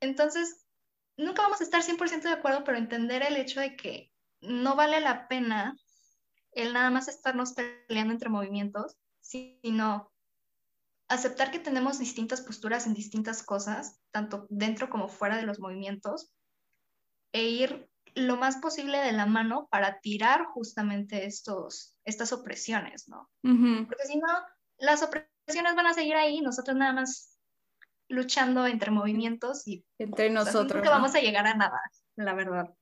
[0.00, 0.66] Entonces,
[1.16, 5.00] nunca vamos a estar 100% de acuerdo, pero entender el hecho de que no vale
[5.00, 5.78] la pena
[6.52, 10.12] el nada más estarnos peleando entre movimientos, sino
[11.08, 16.32] aceptar que tenemos distintas posturas en distintas cosas, tanto dentro como fuera de los movimientos,
[17.32, 23.28] e ir lo más posible de la mano para tirar justamente estos, estas opresiones, ¿no?
[23.42, 24.28] Porque si no,
[24.78, 27.38] las opresiones van a seguir ahí, nosotros nada más
[28.08, 30.86] luchando entre movimientos y entre nosotros.
[30.86, 31.80] O vamos a llegar a nada,
[32.16, 32.72] la verdad.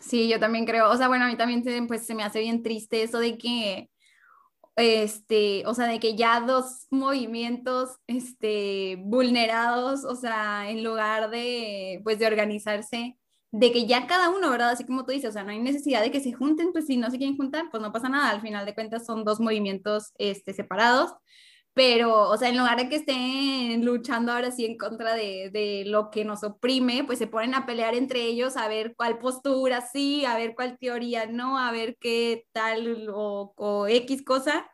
[0.00, 2.62] Sí, yo también creo, o sea, bueno, a mí también pues, se me hace bien
[2.62, 3.90] triste eso de que,
[4.78, 12.00] este, o sea, de que ya dos movimientos, este, vulnerados, o sea, en lugar de,
[12.04, 13.18] pues, de organizarse,
[13.50, 14.70] de que ya cada uno, ¿verdad?
[14.70, 16.96] Así como tú dices, o sea, no hay necesidad de que se junten, pues si
[16.96, 20.12] no se quieren juntar, pues no pasa nada, al final de cuentas son dos movimientos
[20.18, 21.12] este, separados,
[21.78, 25.84] pero, o sea, en lugar de que estén luchando ahora sí en contra de, de,
[25.86, 29.80] lo que nos oprime, pues se ponen a pelear entre ellos a ver cuál postura
[29.80, 34.68] sí, a ver cuál teoría no, a ver qué tal o, o X cosa.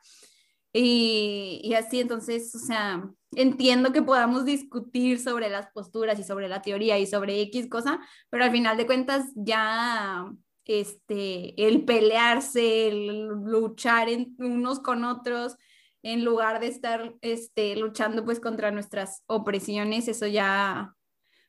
[0.73, 6.49] Y, y, así, entonces, o sea, entiendo que podamos discutir sobre las posturas y sobre
[6.49, 10.25] la teoría y sobre X cosa, pero al final de cuentas ya
[10.65, 15.59] este, el pelearse, el luchar en, unos con otros,
[16.05, 20.95] en lugar de estar este, luchando pues contra nuestras opresiones, eso ya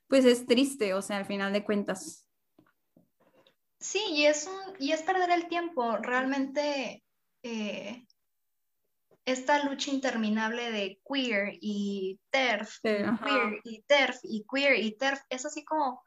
[0.08, 2.26] pues es triste, o sea, al final de cuentas.
[3.80, 7.04] Sí, y es, un, y es perder el tiempo, realmente...
[7.44, 8.06] Eh
[9.26, 15.46] esta lucha interminable de queer y TERF, queer y TERF y queer y TERF, es
[15.46, 16.04] así como,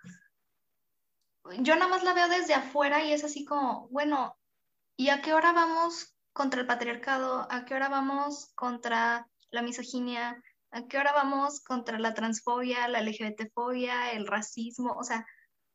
[1.58, 4.38] yo nada más la veo desde afuera y es así como, bueno,
[4.96, 7.46] ¿y a qué hora vamos contra el patriarcado?
[7.50, 10.42] ¿A qué hora vamos contra la misoginia?
[10.70, 14.94] ¿A qué hora vamos contra la transfobia, la LGBTfobia, el racismo?
[14.98, 15.26] O sea,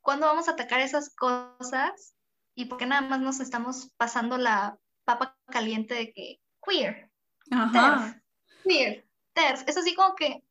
[0.01, 2.15] ¿cuándo vamos a atacar esas cosas?
[2.55, 7.09] ¿Y por qué nada más nos estamos pasando la papa caliente de que queer,
[7.51, 8.21] Ajá.
[8.63, 10.43] Terf, TERF, es así como que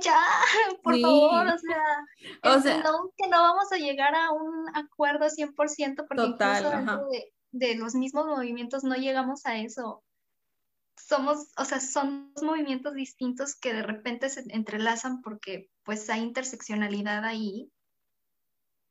[0.00, 0.20] ya,
[0.82, 5.26] por favor, o sea, o sea no, que no vamos a llegar a un acuerdo
[5.26, 10.02] 100% porque incluso dentro de, de, los mismos movimientos no llegamos a eso.
[10.96, 17.24] Somos, o sea, son movimientos distintos que de repente se entrelazan porque pues hay interseccionalidad
[17.24, 17.70] ahí,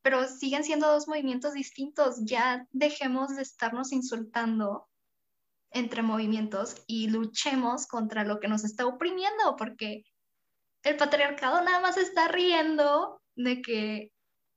[0.02, 2.24] pero siguen siendo dos movimientos distintos.
[2.26, 4.88] Ya dejemos de estarnos insultando
[5.72, 10.04] entre movimientos y luchemos contra lo que nos está oprimiendo, porque
[10.84, 14.12] el patriarcado nada más está riendo de que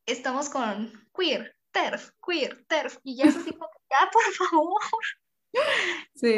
[0.06, 3.68] estamos con queer, terf, queer, terf, y ya es así como,
[4.00, 4.80] ya, por favor.
[6.14, 6.36] Sí.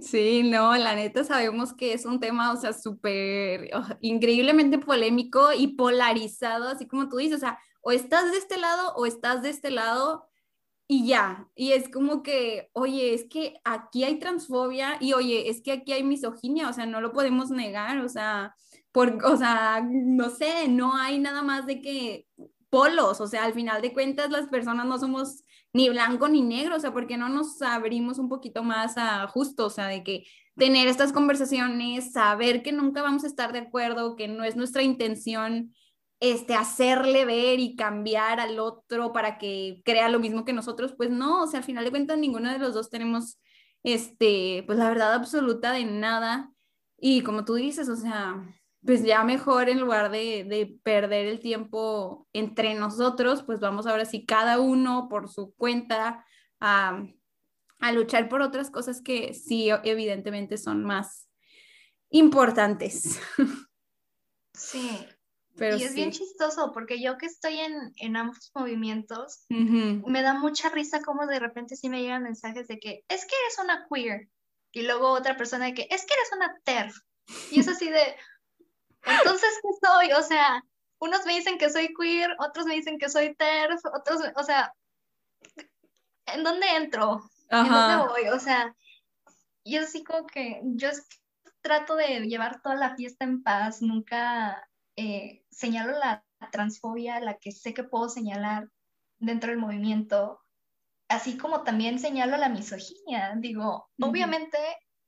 [0.00, 5.52] Sí, no, la neta sabemos que es un tema, o sea, súper, oh, increíblemente polémico
[5.52, 9.42] y polarizado, así como tú dices, o sea, o estás de este lado o estás
[9.42, 10.26] de este lado,
[10.88, 15.62] y ya, y es como que, oye, es que aquí hay transfobia y oye, es
[15.62, 18.54] que aquí hay misoginia, o sea, no lo podemos negar, o sea,
[18.92, 22.28] por, o sea, no sé, no hay nada más de que
[22.70, 26.76] polos, o sea, al final de cuentas las personas no somos ni blanco ni negro,
[26.76, 30.04] o sea, ¿por qué no nos abrimos un poquito más a justo, o sea, de
[30.04, 30.24] que
[30.56, 34.82] tener estas conversaciones, saber que nunca vamos a estar de acuerdo, que no es nuestra
[34.82, 35.74] intención
[36.20, 41.10] este, hacerle ver y cambiar al otro para que crea lo mismo que nosotros, pues
[41.10, 43.40] no, o sea, al final de cuentas ninguno de los dos tenemos,
[43.82, 46.52] este, pues la verdad absoluta de nada.
[46.98, 48.40] Y como tú dices, o sea,
[48.84, 54.04] pues ya mejor en lugar de, de, perder el tiempo entre nosotros, pues vamos ahora
[54.04, 56.24] sí cada uno por su cuenta
[56.60, 57.04] a,
[57.78, 61.28] a luchar por otras cosas que sí evidentemente son más
[62.10, 63.20] importantes.
[64.54, 65.06] Sí.
[65.56, 70.34] Pero y es bien chistoso porque yo que estoy en, en ambos movimientos, me da
[70.34, 73.86] mucha risa como de repente sí me llegan mensajes de que es que eres una
[73.90, 74.28] queer
[74.72, 76.96] y luego otra persona de que es que eres una TERF.
[77.50, 78.16] Y es así de,
[79.04, 80.12] entonces, ¿qué soy?
[80.12, 80.62] O sea,
[80.98, 84.72] unos me dicen que soy queer, otros me dicen que soy TERF, otros, o sea,
[86.26, 87.22] ¿en dónde entro?
[87.48, 88.28] ¿En dónde voy?
[88.28, 88.74] O sea,
[89.64, 90.90] y así como que yo
[91.60, 97.52] trato de llevar toda la fiesta en paz, nunca eh, señalo la transfobia, la que
[97.52, 98.68] sé que puedo señalar
[99.18, 100.40] dentro del movimiento,
[101.08, 103.34] así como también señalo la misoginia.
[103.36, 104.58] Digo, obviamente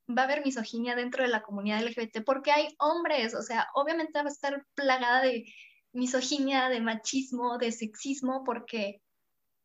[0.09, 4.19] va a haber misoginia dentro de la comunidad LGBT porque hay hombres, o sea, obviamente
[4.19, 5.45] va a estar plagada de
[5.93, 9.01] misoginia, de machismo, de sexismo, porque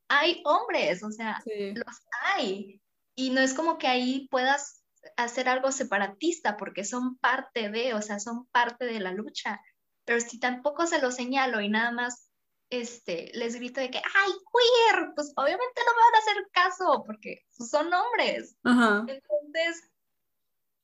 [0.07, 1.97] hay hombres, o sea, los
[2.35, 2.81] hay.
[3.15, 4.83] Y no es como que ahí puedas
[5.17, 9.59] hacer algo separatista porque son parte de, o sea, son parte de la lucha.
[10.05, 12.29] Pero si tampoco se lo señalo y nada más
[12.69, 15.11] este, les grito de que, ¡ay, queer!
[15.15, 18.55] Pues obviamente no me van a hacer caso porque son hombres.
[18.63, 19.89] Entonces,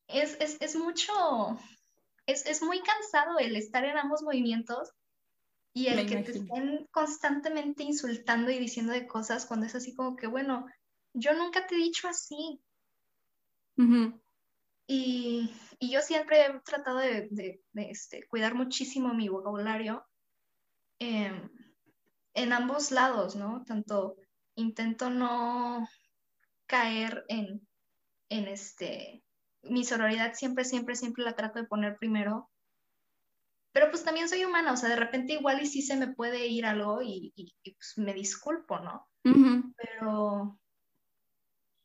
[0.08, 1.14] es, es, es mucho,
[2.26, 4.92] es, es, muy cansado el estar en ambos movimientos
[5.74, 10.16] y el que te estén constantemente insultando y diciendo de cosas cuando es así como
[10.16, 10.66] que, bueno,
[11.14, 12.62] yo nunca te he dicho así.
[14.88, 20.06] y, y, yo siempre he tratado de, de, este, cuidar muchísimo mi vocabulario
[21.00, 21.50] em,
[22.34, 23.66] en ambos lados, ¿no?
[23.66, 24.16] Tanto
[24.56, 25.86] intento no
[26.68, 27.68] caer en,
[28.30, 29.25] en este
[29.70, 32.50] mi sororidad siempre, siempre, siempre la trato de poner primero.
[33.72, 36.48] Pero pues también soy humana, o sea, de repente igual y sí se me puede
[36.48, 39.08] ir algo y, pues me disculpo, ¿no?
[39.76, 40.58] Pero,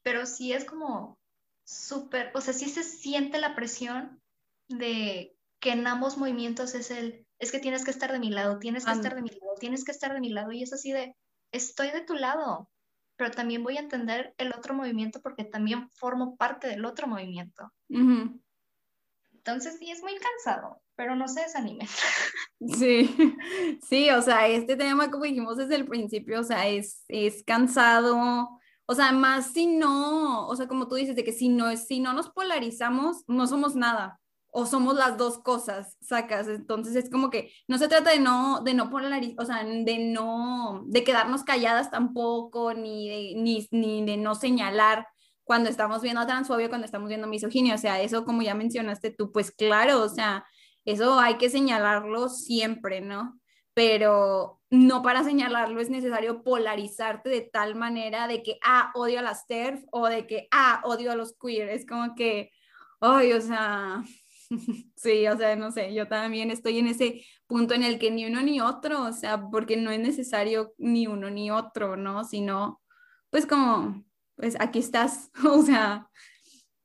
[0.02, 1.18] pero sí es como
[1.64, 4.20] súper, o sea, sí se siente la presión
[4.68, 8.58] de que en ambos movimientos es el, es que tienes que estar de mi lado,
[8.58, 10.92] tienes que estar de mi lado, tienes que estar de mi lado, y es así
[10.92, 11.16] de,
[11.52, 12.70] estoy de tu lado,
[13.20, 17.70] pero también voy a entender el otro movimiento porque también formo parte del otro movimiento.
[17.90, 21.86] Entonces sí, es muy cansado, pero no se desanimen.
[22.78, 23.14] Sí,
[23.88, 28.48] sí, o sea, este tema, como dijimos desde el principio, o sea, es, es cansado,
[28.86, 32.00] o sea, más si no, o sea, como tú dices, de que si no, si
[32.00, 34.19] no nos polarizamos, no somos nada
[34.50, 36.48] o somos las dos cosas, sacas.
[36.48, 39.98] Entonces es como que no se trata de no, de no polarizar, o sea, de
[39.98, 45.06] no, de quedarnos calladas tampoco, ni de, ni, ni de no señalar
[45.44, 47.74] cuando estamos viendo transfobia, cuando estamos viendo misoginia.
[47.74, 50.44] O sea, eso como ya mencionaste tú, pues claro, o sea,
[50.84, 53.40] eso hay que señalarlo siempre, ¿no?
[53.74, 59.22] Pero no para señalarlo es necesario polarizarte de tal manera de que, ah, odio a
[59.22, 61.68] las TERF o de que, ah, odio a los queer.
[61.68, 62.52] Es como que,
[63.00, 64.04] ay, o sea,
[64.96, 68.26] Sí, o sea, no sé, yo también estoy en ese punto en el que ni
[68.26, 72.24] uno ni otro, o sea, porque no es necesario ni uno ni otro, ¿no?
[72.24, 72.82] Sino,
[73.30, 74.04] pues como,
[74.36, 76.08] pues aquí estás, o sea,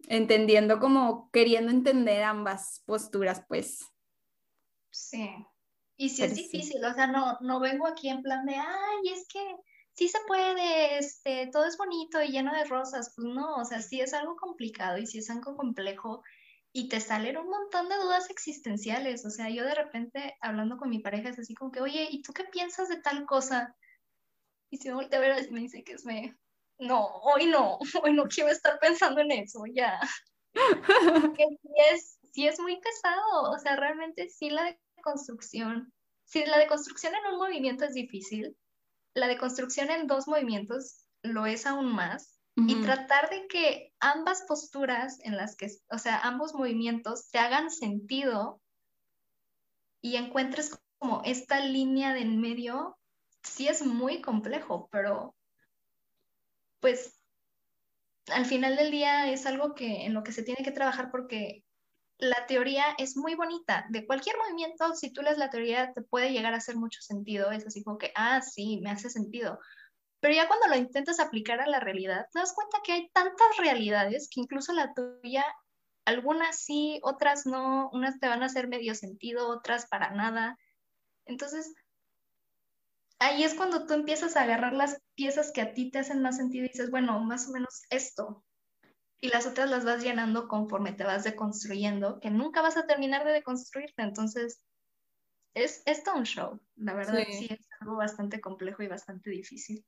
[0.08, 3.86] entendiendo como queriendo entender ambas posturas, pues.
[4.92, 5.30] Sí.
[5.98, 9.26] Y si es difícil, o sea, no, no vengo aquí en plan de, ay, es
[9.28, 9.40] que
[9.94, 13.82] sí se puede, este, todo es bonito y lleno de rosas, pues no, o sea,
[13.82, 16.22] sí es algo complicado y sí es algo complejo
[16.78, 19.26] y te salen un montón de dudas existenciales.
[19.26, 22.22] O sea, yo de repente hablando con mi pareja es así como que, oye, ¿y
[22.22, 23.74] tú qué piensas de tal cosa?
[24.70, 26.36] Y si me vuelve a ver, me dice que es me,
[26.78, 30.02] no, hoy no, hoy no quiero estar pensando en eso, ya.
[31.38, 35.94] que sí es, sí es muy pesado, o sea, realmente sí la deconstrucción,
[36.26, 38.58] si la deconstrucción en un movimiento es difícil,
[39.14, 45.20] la deconstrucción en dos movimientos lo es aún más, y tratar de que ambas posturas
[45.24, 48.62] en las que, o sea, ambos movimientos te hagan sentido
[50.02, 52.98] y encuentres como esta línea de en medio,
[53.44, 55.36] sí es muy complejo, pero
[56.80, 57.20] pues
[58.28, 61.64] al final del día es algo que en lo que se tiene que trabajar porque
[62.18, 63.86] la teoría es muy bonita.
[63.90, 67.52] De cualquier movimiento, si tú lees la teoría, te puede llegar a hacer mucho sentido.
[67.52, 69.60] Es así como que, ah, sí, me hace sentido.
[70.26, 73.58] Pero ya cuando lo intentas aplicar a la realidad, te das cuenta que hay tantas
[73.60, 75.46] realidades que incluso la tuya,
[76.04, 80.58] algunas sí, otras no, unas te van a hacer medio sentido, otras para nada.
[81.28, 81.76] Entonces,
[83.20, 86.38] ahí es cuando tú empiezas a agarrar las piezas que a ti te hacen más
[86.38, 88.44] sentido y dices, bueno, más o menos esto.
[89.22, 93.26] Y las otras las vas llenando conforme te vas deconstruyendo, que nunca vas a terminar
[93.26, 94.02] de deconstruirte.
[94.02, 94.60] Entonces,
[95.54, 96.60] es, es todo un show.
[96.78, 97.46] La verdad, sí.
[97.48, 99.86] es algo bastante complejo y bastante difícil.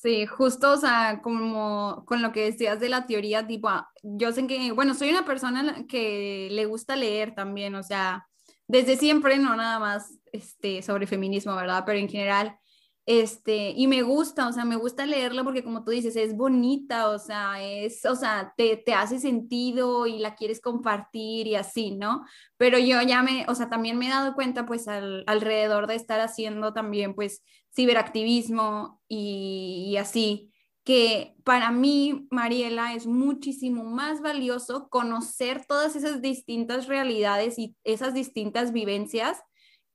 [0.00, 4.30] Sí, justo, o sea, como con lo que decías de la teoría, tipo, ah, yo
[4.30, 8.24] sé que, bueno, soy una persona que le gusta leer también, o sea,
[8.68, 11.82] desde siempre, no nada más este, sobre feminismo, ¿verdad?
[11.84, 12.56] Pero en general,
[13.08, 17.08] este, y me gusta, o sea, me gusta leerla porque como tú dices, es bonita,
[17.08, 21.92] o sea, es, o sea, te, te hace sentido y la quieres compartir y así,
[21.92, 22.26] ¿no?
[22.58, 25.94] Pero yo ya me, o sea, también me he dado cuenta, pues, al, alrededor de
[25.94, 27.42] estar haciendo también, pues,
[27.74, 30.52] ciberactivismo y, y así,
[30.84, 38.12] que para mí, Mariela, es muchísimo más valioso conocer todas esas distintas realidades y esas
[38.12, 39.38] distintas vivencias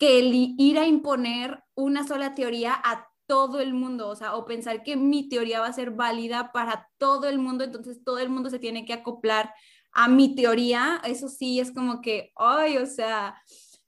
[0.03, 4.43] que el ir a imponer una sola teoría a todo el mundo, o sea, o
[4.43, 8.27] pensar que mi teoría va a ser válida para todo el mundo, entonces todo el
[8.27, 9.53] mundo se tiene que acoplar
[9.93, 13.41] a mi teoría, eso sí es como que, ay, o sea,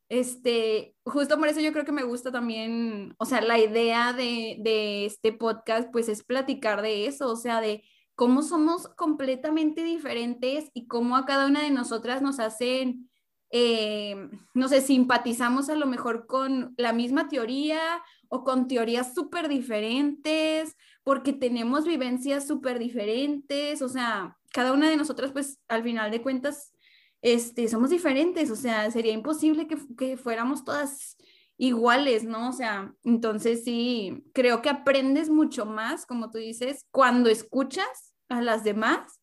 [0.08, 4.56] este, justo por eso yo creo que me gusta también, o sea, la idea de,
[4.62, 7.84] de este podcast, pues es platicar de eso, o sea, de
[8.16, 13.10] cómo somos completamente diferentes y cómo a cada una de nosotras nos hacen,
[13.52, 17.80] eh, no sé, simpatizamos a lo mejor con la misma teoría
[18.28, 24.98] o con teorías súper diferentes, porque tenemos vivencias súper diferentes, o sea, cada una de
[24.98, 26.74] nosotras, pues al final de cuentas,
[27.22, 31.18] este, somos diferentes, o sea, sería imposible que, que fuéramos todas
[31.58, 32.50] iguales, ¿no?
[32.50, 38.42] O sea, entonces sí, creo que aprendes mucho más, como tú dices, cuando escuchas a
[38.42, 39.20] las demás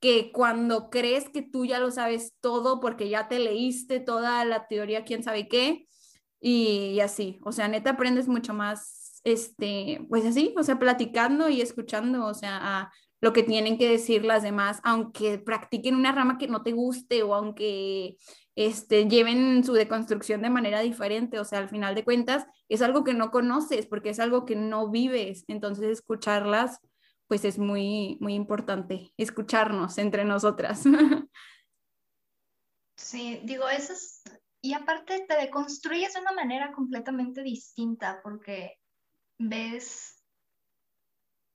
[0.00, 4.66] que cuando crees que tú ya lo sabes todo porque ya te leíste toda la
[4.66, 5.86] teoría, quién sabe qué,
[6.40, 11.50] y, y, así, o sea, neta aprendes mucho más, este, pues así, o sea, platicando
[11.50, 12.90] y escuchando, o sea,
[13.20, 17.22] lo que tienen que decir las demás, aunque practiquen una rama que no te guste
[17.22, 18.16] o aunque
[18.54, 21.38] este, lleven su deconstrucción de manera diferente.
[21.38, 24.56] O sea, al final de cuentas, es algo que no conoces porque es algo que
[24.56, 25.44] no vives.
[25.48, 26.78] Entonces, escucharlas,
[27.30, 30.82] pues es muy, muy importante, escucharnos entre nosotras.
[32.96, 34.22] Sí, digo, eso es,
[34.60, 38.76] y aparte te deconstruyes de una manera completamente distinta porque
[39.38, 40.22] ves,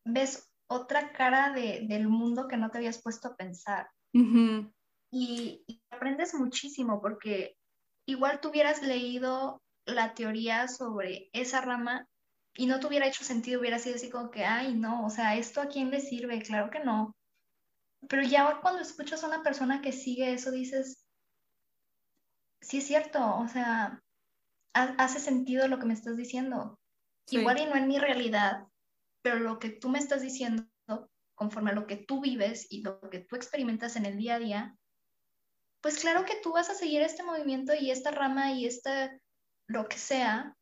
[0.04, 3.88] ves otra cara de, del mundo que no te habías puesto a pensar.
[4.12, 7.56] y, aprendes muchísimo porque
[8.08, 12.08] igual tú hubieras leído la teoría sobre esa rama
[12.58, 15.36] y no te hubiera hecho sentido, hubiera sido así como que, ay, no, o sea,
[15.36, 16.42] ¿esto a quién le sirve?
[16.42, 17.16] Claro que no.
[18.08, 21.06] Pero ya cuando escuchas a una persona que sigue eso, dices,
[22.62, 24.02] sí es cierto, o sea,
[24.74, 26.80] hace sentido lo que me estás diciendo.
[27.30, 28.68] Igual y no en mi realidad,
[29.22, 30.66] pero lo que tú me estás diciendo,
[31.34, 34.40] conforme a lo que tú vives y lo que tú experimentas en el día a
[34.40, 34.78] día,
[35.82, 39.20] pues claro que tú vas a seguir este movimiento y esta rama y esta,
[39.68, 40.56] lo que sea,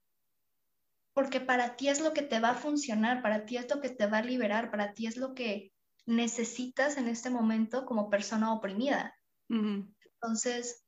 [1.14, 3.89] porque para ti es lo que te va a funcionar, para ti es lo que
[3.89, 5.72] te va a liberar, para ti es lo que
[6.05, 9.16] necesitas en este momento como persona oprimida.
[9.49, 10.84] Entonces,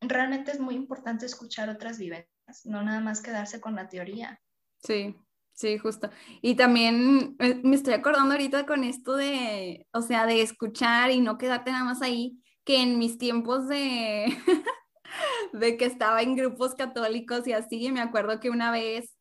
[0.00, 4.40] realmente es muy importante escuchar otras vivencias, no nada más quedarse con la teoría.
[4.82, 5.16] Sí,
[5.54, 6.10] Sí, justo.
[6.42, 11.20] Y también eh, me estoy acordando ahorita con esto de, o sea, de escuchar y
[11.20, 14.26] no quedarte nada más ahí, que en mis tiempos de,
[15.52, 19.13] de que estaba en grupos católicos y así, me acuerdo que una vez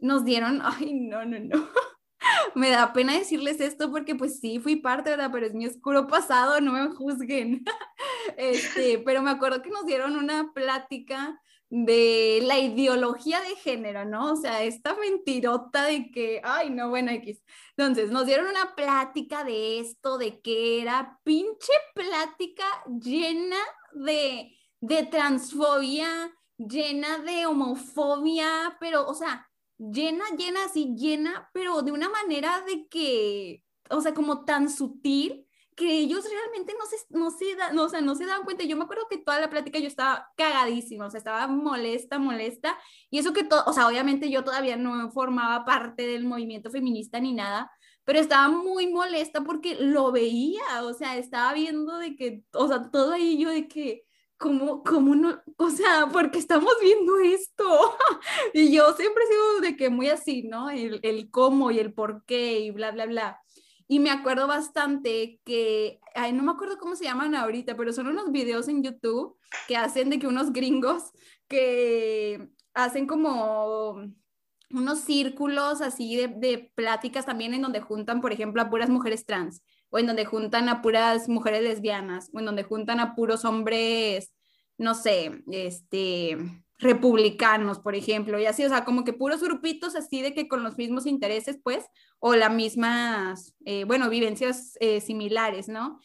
[0.00, 1.68] nos dieron, ay, no, no, no.
[2.54, 5.30] me da pena decirles esto porque pues sí, fui parte, ¿verdad?
[5.32, 7.64] Pero es mi oscuro pasado, no me juzguen.
[8.36, 11.40] este, pero me acuerdo que nos dieron una plática
[11.70, 14.32] de la ideología de género, ¿no?
[14.32, 17.42] O sea, esta mentirota de que, ay, no, bueno, X.
[17.76, 22.64] Entonces, nos dieron una plática de esto, de que era pinche plática
[23.00, 23.56] llena
[23.92, 26.08] de, de transfobia,
[26.58, 29.49] llena de homofobia, pero, o sea,
[29.80, 35.46] llena, llena, así, llena, pero de una manera de que, o sea, como tan sutil
[35.76, 38.64] que ellos realmente no se, no se, no, o sea, no se daban cuenta.
[38.64, 42.78] Yo me acuerdo que toda la plática yo estaba cagadísima, o sea, estaba molesta, molesta.
[43.08, 47.32] Y eso que o sea, obviamente yo todavía no formaba parte del movimiento feminista ni
[47.32, 47.70] nada,
[48.04, 52.90] pero estaba muy molesta porque lo veía, o sea, estaba viendo de que, o sea,
[52.90, 54.04] todo ahí yo de que,
[54.40, 55.38] ¿cómo, cómo no?
[55.58, 57.64] O sea, ¿por qué estamos viendo esto?
[58.54, 60.70] y yo siempre he sido de que muy así, ¿no?
[60.70, 63.40] El, el cómo y el por qué y bla, bla, bla.
[63.86, 68.06] Y me acuerdo bastante que, ay, no me acuerdo cómo se llaman ahorita, pero son
[68.06, 69.36] unos videos en YouTube
[69.68, 71.12] que hacen de que unos gringos
[71.46, 74.00] que hacen como
[74.70, 79.26] unos círculos así de, de, pláticas también en donde juntan, por ejemplo, a puras mujeres
[79.26, 83.44] trans, o en donde juntan a puras mujeres lesbianas, o en donde juntan a puros
[83.44, 84.32] hombres,
[84.78, 86.38] no sé, este,
[86.78, 90.62] republicanos, por ejemplo, y así, o sea, como que puros grupitos así de que con
[90.62, 91.84] los mismos intereses, pues,
[92.18, 96.00] o las mismas, eh, bueno, vivencias eh, similares, ¿no?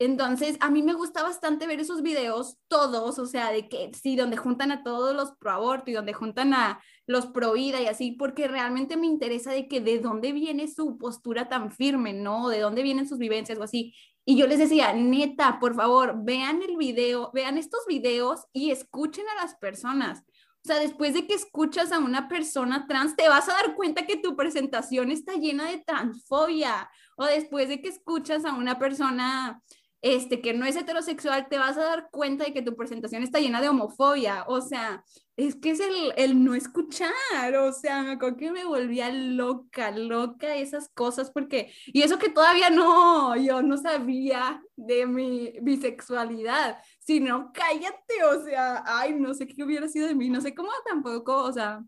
[0.00, 4.16] Entonces, a mí me gusta bastante ver esos videos, todos, o sea, de que sí,
[4.16, 7.86] donde juntan a todos los pro aborto y donde juntan a los pro vida y
[7.86, 12.48] así, porque realmente me interesa de que de dónde viene su postura tan firme, ¿no?
[12.48, 13.94] De dónde vienen sus vivencias o así.
[14.24, 19.26] Y yo les decía, neta, por favor, vean el video, vean estos videos y escuchen
[19.28, 20.24] a las personas.
[20.64, 24.06] O sea, después de que escuchas a una persona trans, te vas a dar cuenta
[24.06, 26.90] que tu presentación está llena de transfobia.
[27.16, 29.62] O después de que escuchas a una persona
[30.02, 33.38] este, que no es heterosexual, te vas a dar cuenta de que tu presentación está
[33.38, 34.44] llena de homofobia.
[34.48, 35.04] O sea,
[35.36, 37.12] es que es el, el no escuchar.
[37.60, 42.30] O sea, me acuerdo que me volvía loca, loca esas cosas, porque, y eso que
[42.30, 49.46] todavía no, yo no sabía de mi bisexualidad, sino cállate, o sea, ay, no sé
[49.46, 51.82] qué hubiera sido de mí, no sé cómo tampoco, o sea,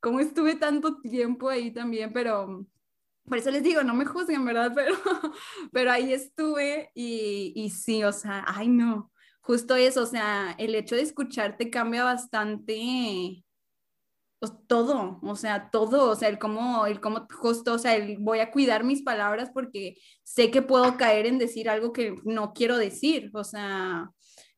[0.00, 2.64] cómo estuve tanto tiempo ahí también, pero
[3.28, 4.72] por eso les digo, no me juzguen, ¿verdad?
[4.74, 4.96] Pero,
[5.72, 9.10] pero ahí estuve y, y sí, o sea, ay no,
[9.40, 13.44] justo eso, o sea, el hecho de escucharte cambia bastante
[14.38, 18.18] pues, todo, o sea, todo, o sea, el cómo, el cómo justo, o sea, el
[18.18, 22.52] voy a cuidar mis palabras porque sé que puedo caer en decir algo que no
[22.52, 24.10] quiero decir, o sea,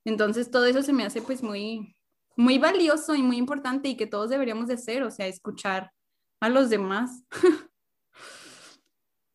[0.05, 1.97] entonces todo eso se me hace pues muy,
[2.37, 5.93] muy valioso y muy importante y que todos deberíamos de hacer, o sea, escuchar
[6.41, 7.25] a los demás.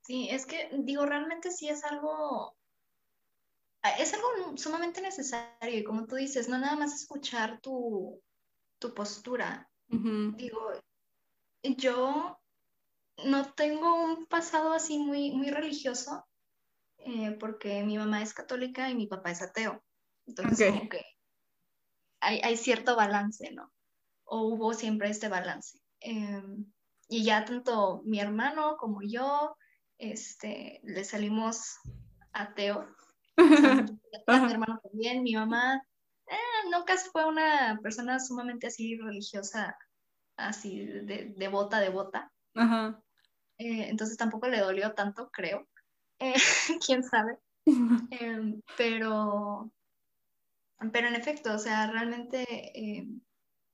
[0.06, 2.56] Sí, es que digo, realmente sí es algo,
[3.82, 8.22] ah, es algo sumamente necesario y como tú dices, no nada más escuchar tu,
[8.78, 9.68] tu postura.
[9.88, 10.74] Digo,
[11.64, 12.39] yo
[13.26, 16.28] no tengo un pasado así muy, muy religioso
[16.97, 19.84] eh, porque mi mamá es católica y mi papá es ateo.
[20.28, 21.03] Entonces, como que
[22.20, 23.72] hay, hay, cierto balance, ¿no?
[24.24, 25.80] O hubo siempre este balance.
[25.99, 26.72] Em,
[27.08, 29.56] y ya tanto mi hermano como yo
[29.97, 31.79] este, le salimos
[32.33, 32.87] ateo.
[34.17, 35.81] mi hermano también, mi mamá,
[36.27, 39.77] eh, nunca fue una persona sumamente así religiosa,
[40.37, 42.31] así de devota, devota.
[42.55, 43.01] Ajá.
[43.57, 45.67] Eh, entonces tampoco le dolió tanto, creo.
[46.19, 46.33] Eh,
[46.85, 47.37] quién sabe.
[48.11, 49.71] Em, pero,
[50.91, 52.45] pero en efecto, o sea, realmente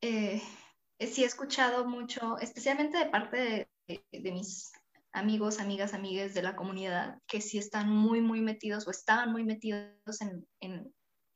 [0.01, 4.71] sí he escuchado mucho, especialmente de parte de mis
[5.13, 9.43] amigos, amigas, amigues de la comunidad que sí están muy, muy metidos o estaban muy
[9.43, 10.93] metidos en,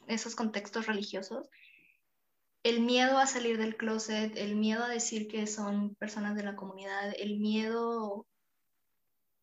[0.08, 1.50] esos contextos religiosos,
[2.62, 6.56] el miedo a salir del closet, el miedo a decir que son personas de la
[6.56, 8.28] comunidad, el miedo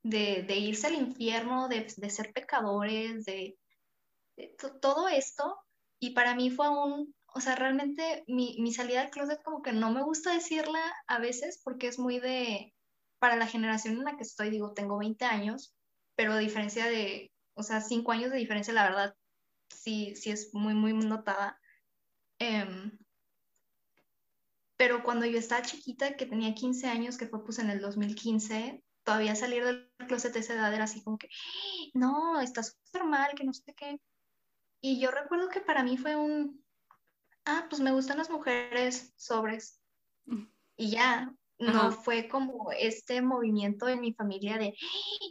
[0.04, 3.56] de, irse al infierno, de, ser pecadores, de,
[4.80, 5.56] todo esto.
[5.98, 9.72] Y para mí fue un, o sea, realmente mi, mi salida del closet como que
[9.72, 12.72] no me gusta decirla a veces porque es muy de,
[13.22, 15.76] para la generación en la que estoy, digo, tengo 20 años,
[16.16, 19.16] pero a diferencia de, o sea, 5 años de diferencia, la verdad,
[19.68, 21.56] sí, sí es muy, muy notada.
[22.40, 22.98] Em,
[24.76, 28.82] pero cuando yo estaba chiquita, que tenía 15 años, que fue pues en el 2015,
[29.04, 31.28] todavía salir del closet de esa edad era así como que,
[31.94, 34.00] no, está súper mal, que no sé qué.
[34.80, 36.60] Y yo recuerdo que para mí fue un,
[37.44, 39.80] ah, pues me gustan las mujeres sobres.
[40.24, 40.46] Mm.
[40.76, 41.32] Y ya,
[41.62, 44.74] no fue como este movimiento en mi familia de,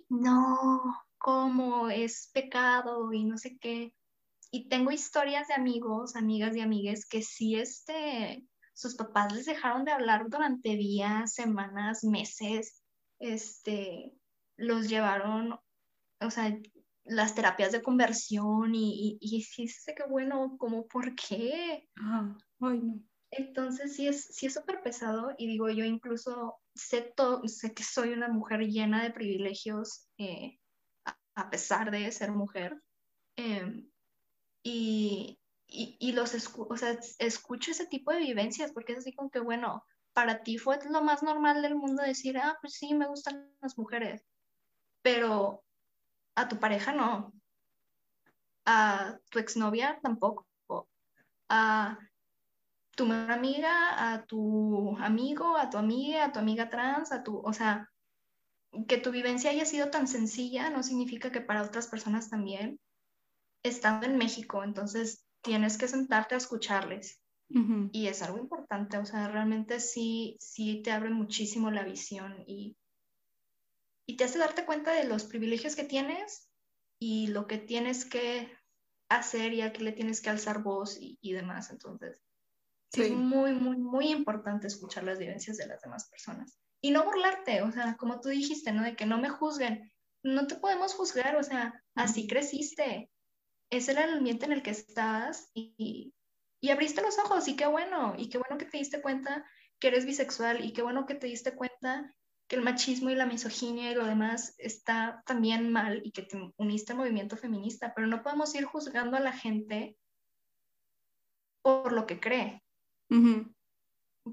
[0.10, 0.82] no,
[1.18, 3.94] ¿cómo es pecado y no sé qué.
[4.52, 9.86] Y tengo historias de amigos, amigas y amigues que sí, este, sus papás les dejaron
[9.86, 12.84] de hablar durante días, semanas, meses,
[13.20, 14.14] este,
[14.58, 15.60] los llevaron,
[16.20, 16.58] o sea,
[17.04, 21.88] las terapias de conversión y, y, y sí sé que bueno, como, ¿por qué?
[22.60, 23.11] Ay, no.
[23.32, 27.14] Entonces sí es sí es súper pesado y digo, yo incluso sé,
[27.46, 30.60] sé que soy una mujer llena de privilegios eh,
[31.36, 32.82] a, pesar de ser mujer.
[33.38, 33.90] Em,
[34.64, 39.40] y, y, los o sea, escucho ese tipo de vivencias porque es así como que,
[39.40, 43.50] bueno, para ti fue lo más normal del mundo decir, ah, pues sí, me gustan
[43.62, 44.24] las mujeres,
[45.02, 45.64] pero
[46.36, 47.34] a tu pareja no,
[48.66, 50.46] a tu exnovia tampoco
[51.52, 51.98] a
[53.02, 57.52] tu amiga, a tu amigo, a tu amiga, a tu amiga trans, a tu, o
[57.52, 57.90] sea,
[58.88, 62.80] que tu vivencia haya sido tan sencilla no significa que para otras personas también,
[63.64, 67.20] estando en México, entonces tienes que sentarte a escucharles.
[67.92, 72.78] Y es algo importante, o sea, realmente sí, sí te abre muchísimo la visión y,
[74.08, 76.50] y te hace darte cuenta de los privilegios que tienes
[76.98, 78.50] y lo que tienes que
[79.10, 81.72] hacer y a qué le tienes que alzar voz y, y demás.
[81.72, 82.22] Entonces,
[82.94, 83.04] sí.
[83.04, 87.62] es muy, muy, muy importante escuchar las vivencias de las demás personas y no burlarte,
[87.62, 88.84] o sea, como tú dijiste, ¿no?
[88.84, 89.92] De que no me juzguen.
[90.24, 93.10] No te podemos juzgar, o sea, así creciste.
[93.70, 96.14] Es el ambiente en el que estás y,
[96.60, 99.46] y abriste los ojos y qué bueno, y qué bueno que te diste cuenta
[99.80, 102.14] que eres bisexual y qué bueno que te diste cuenta
[102.48, 106.38] que el machismo y la misoginia y lo demás está también mal y que te
[106.58, 109.98] uniste al movimiento feminista, pero no podemos ir juzgando a la gente
[111.62, 112.62] por lo que cree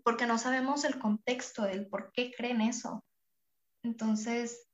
[0.02, 3.04] porque no sabemos el contexto del por qué creen eso.
[3.82, 4.68] Entonces,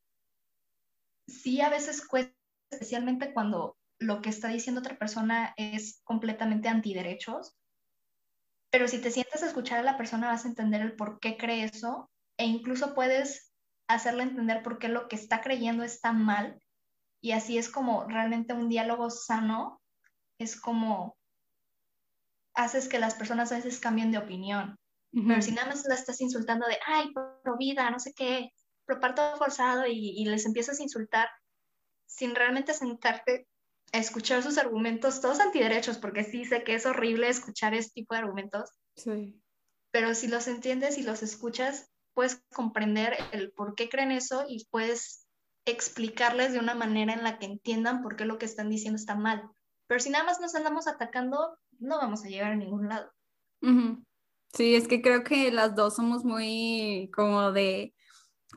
[1.26, 2.34] sí a veces cuesta,
[2.70, 7.56] especialmente cuando lo que está diciendo otra persona es completamente antiderechos,
[8.70, 11.64] pero si te sientes escuchar a la persona vas a entender el por qué cree
[11.64, 13.52] eso e incluso puedes
[13.88, 16.60] hacerle entender por qué lo que está creyendo está mal
[17.22, 19.80] y así es como realmente un diálogo sano,
[20.38, 21.16] es como
[22.54, 24.76] haces que las personas a veces cambien de opinión.
[25.12, 28.50] Pero si nada más la estás insultando de, ay, pro vida, no sé qué,
[28.84, 31.28] pro parto forzado y, les empiezas a insultar
[32.06, 33.46] sin realmente sentarte
[33.92, 38.14] a escuchar sus argumentos, todos antiderechos, porque sí sé que es horrible escuchar este tipo
[38.14, 38.70] de argumentos.
[38.96, 39.40] Sí.
[39.92, 44.66] Pero si los entiendes y los escuchas, puedes comprender el por qué creen eso y
[44.70, 45.28] puedes
[45.64, 49.14] explicarles de una manera en la que entiendan por qué lo que están diciendo está
[49.14, 49.48] mal.
[49.86, 53.10] Pero si nada más nos andamos atacando, no vamos a llegar a ningún lado.
[54.52, 57.94] Sí, es que creo que las dos somos muy como de,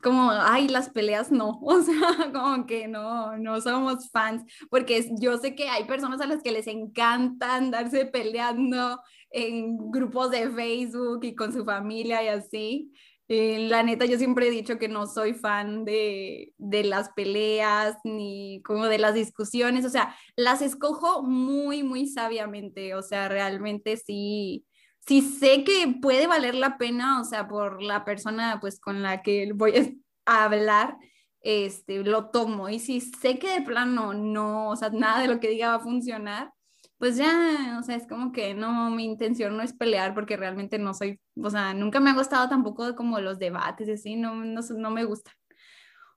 [0.02, 5.38] como, ay, las peleas no, o sea, como que no, no somos fans, porque yo
[5.38, 9.00] sé que hay personas a las que les encanta andarse peleando
[9.30, 12.92] en grupos de Facebook y con su familia y así.
[13.28, 17.96] Eh, la neta, yo siempre he dicho que no soy fan de, de las peleas
[18.04, 23.98] ni como de las discusiones, o sea, las escojo muy, muy sabiamente, o sea, realmente
[23.98, 24.64] sí
[25.08, 29.22] si sé que puede valer la pena, o sea, por la persona pues con la
[29.22, 30.98] que voy a hablar,
[31.40, 32.68] este, lo tomo.
[32.68, 35.76] Y si sé que de plano no, o sea, nada de lo que diga va
[35.76, 36.52] a funcionar,
[36.98, 40.78] pues ya, o sea, es como que no, mi intención no es pelear porque realmente
[40.78, 44.60] no soy, o sea, nunca me ha gustado tampoco como los debates, así, no, no,
[44.76, 45.34] no me gustan.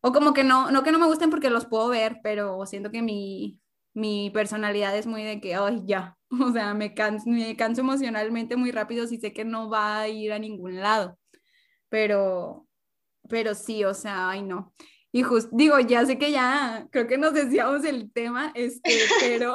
[0.01, 2.89] O como que no, no que no me gusten porque los puedo ver, pero siento
[2.91, 3.59] que mi,
[3.93, 8.55] mi personalidad es muy de que, ay, ya, o sea, me canso, me canso emocionalmente
[8.55, 11.17] muy rápido si sé que no va a ir a ningún lado.
[11.89, 12.67] Pero,
[13.29, 14.73] pero sí, o sea, ay, no.
[15.11, 19.53] Y justo, digo, ya sé que ya, creo que nos decíamos el tema, este, pero,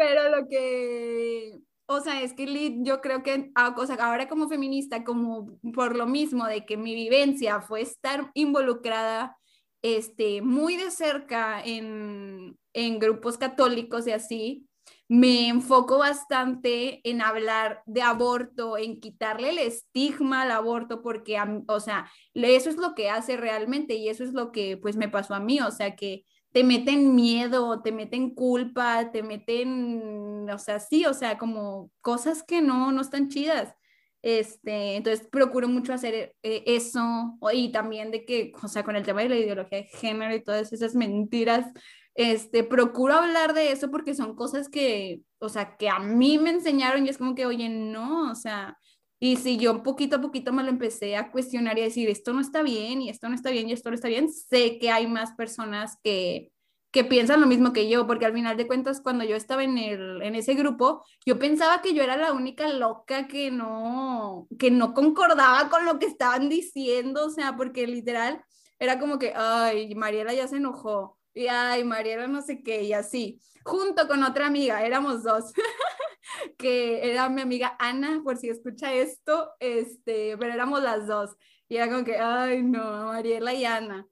[0.00, 5.04] pero lo que, o sea, es que yo creo que, o sea, ahora como feminista,
[5.04, 9.36] como por lo mismo de que mi vivencia fue estar involucrada
[9.82, 14.66] este, muy de cerca en, en grupos católicos y así,
[15.06, 21.36] me enfoco bastante en hablar de aborto, en quitarle el estigma al aborto, porque,
[21.66, 25.10] o sea, eso es lo que hace realmente y eso es lo que pues me
[25.10, 30.58] pasó a mí, o sea, que te meten miedo, te meten culpa, te meten, o
[30.58, 33.74] sea, sí, o sea, como cosas que no, no están chidas.
[34.22, 39.04] Este, entonces procuro mucho hacer eh, eso y también de que, o sea, con el
[39.04, 41.66] tema de la ideología de género y todas esas mentiras,
[42.14, 46.50] este, procuro hablar de eso porque son cosas que, o sea, que a mí me
[46.50, 48.76] enseñaron y es como que, oye, no, o sea,
[49.20, 52.32] y si yo poquito a poquito me lo empecé a cuestionar y a decir, esto
[52.32, 54.90] no está bien y esto no está bien y esto no está bien, sé que
[54.90, 56.50] hay más personas que,
[56.90, 59.76] que piensan lo mismo que yo, porque al final de cuentas, cuando yo estaba en,
[59.76, 64.70] el, en ese grupo, yo pensaba que yo era la única loca que no, que
[64.70, 68.42] no concordaba con lo que estaban diciendo, o sea, porque literal
[68.78, 72.94] era como que, ay, Mariela ya se enojó, y ay, Mariela no sé qué, y
[72.94, 75.52] así, junto con otra amiga, éramos dos,
[76.58, 81.30] que era mi amiga Ana, por si escucha esto, este, pero éramos las dos,
[81.68, 84.06] y era como que, ay, no, Mariela y Ana.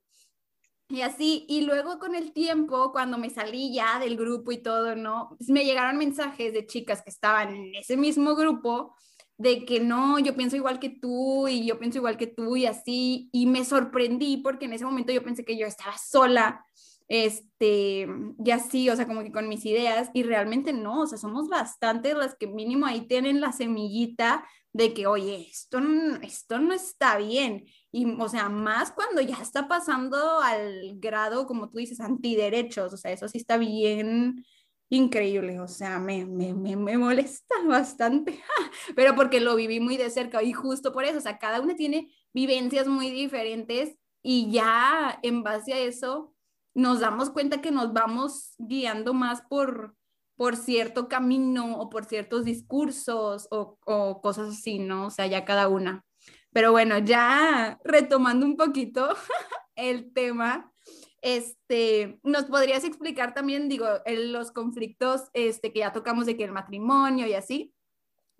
[0.90, 4.96] Y así, y luego con el tiempo, cuando me salí ya del grupo y todo,
[4.96, 5.34] ¿no?
[5.36, 8.94] Pues me llegaron mensajes de chicas que estaban en ese mismo grupo,
[9.36, 12.66] de que no, yo pienso igual que tú y yo pienso igual que tú y
[12.66, 16.64] así, y me sorprendí porque en ese momento yo pensé que yo estaba sola
[17.09, 18.06] este,
[18.44, 21.48] y así, o sea, como que con mis ideas, y realmente no, o sea, somos
[21.48, 25.80] bastantes las que mínimo ahí tienen la semillita de que, oye, esto,
[26.22, 27.64] esto no está bien.
[27.90, 32.96] Y, o sea, más cuando ya está pasando al grado, como tú dices, antiderechos, o
[32.98, 34.44] sea, eso sí está bien
[34.90, 38.40] increíble, o sea, me, me, me, me molesta bastante,
[38.96, 41.74] pero porque lo viví muy de cerca y justo por eso, o sea, cada una
[41.76, 46.34] tiene vivencias muy diferentes y ya en base a eso
[46.79, 49.97] nos damos cuenta que nos vamos guiando más por,
[50.37, 55.07] por cierto camino o por ciertos discursos o, o cosas así, ¿no?
[55.07, 56.05] O sea, ya cada una.
[56.53, 59.09] Pero bueno, ya retomando un poquito
[59.74, 60.72] el tema,
[61.20, 66.53] este, ¿nos podrías explicar también, digo, los conflictos este, que ya tocamos de que el
[66.53, 67.74] matrimonio y así?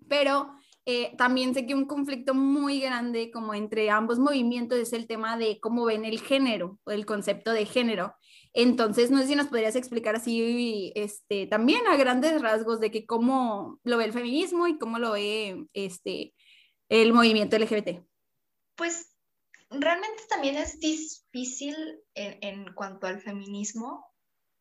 [0.07, 0.53] Pero
[0.85, 5.37] eh, también sé que un conflicto muy grande como entre ambos movimientos es el tema
[5.37, 8.15] de cómo ven el género o el concepto de género.
[8.53, 13.05] Entonces, no sé si nos podrías explicar así este, también a grandes rasgos de que
[13.05, 16.33] cómo lo ve el feminismo y cómo lo ve este,
[16.89, 18.03] el movimiento LGBT.
[18.75, 19.15] Pues
[19.69, 21.75] realmente también es difícil
[22.15, 24.05] en, en cuanto al feminismo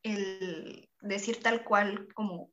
[0.02, 2.50] el decir tal cual como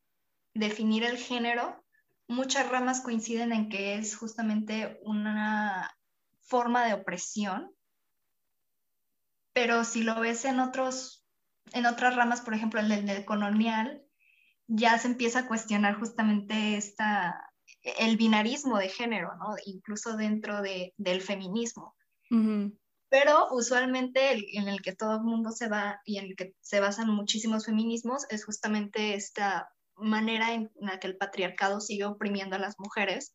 [0.53, 1.83] definir el género,
[2.27, 5.95] muchas ramas coinciden en que es justamente una
[6.41, 7.71] forma de opresión,
[9.53, 11.24] pero si lo ves en, otros,
[11.73, 14.03] en otras ramas, por ejemplo, el del colonial,
[14.67, 17.51] ya se empieza a cuestionar justamente esta,
[17.99, 19.55] el binarismo de género, ¿no?
[19.65, 21.95] incluso dentro de, del feminismo.
[23.09, 26.79] Pero usualmente en el que todo el mundo se va y en el que se
[26.79, 32.59] basan muchísimos feminismos es justamente esta manera en la que el patriarcado sigue oprimiendo a
[32.59, 33.33] las mujeres,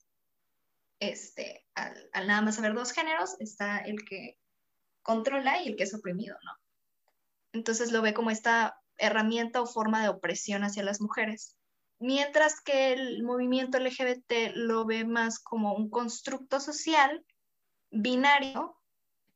[0.99, 4.37] este, al, nada más haber dos géneros, está el que
[5.03, 6.53] controla y el que es oprimido, ¿no?
[7.53, 11.57] Entonces lo ve como esta herramienta o forma de opresión hacia las mujeres.
[11.99, 17.25] Mientras que el movimiento LGBT lo ve más como un constructo social
[17.91, 18.77] binario,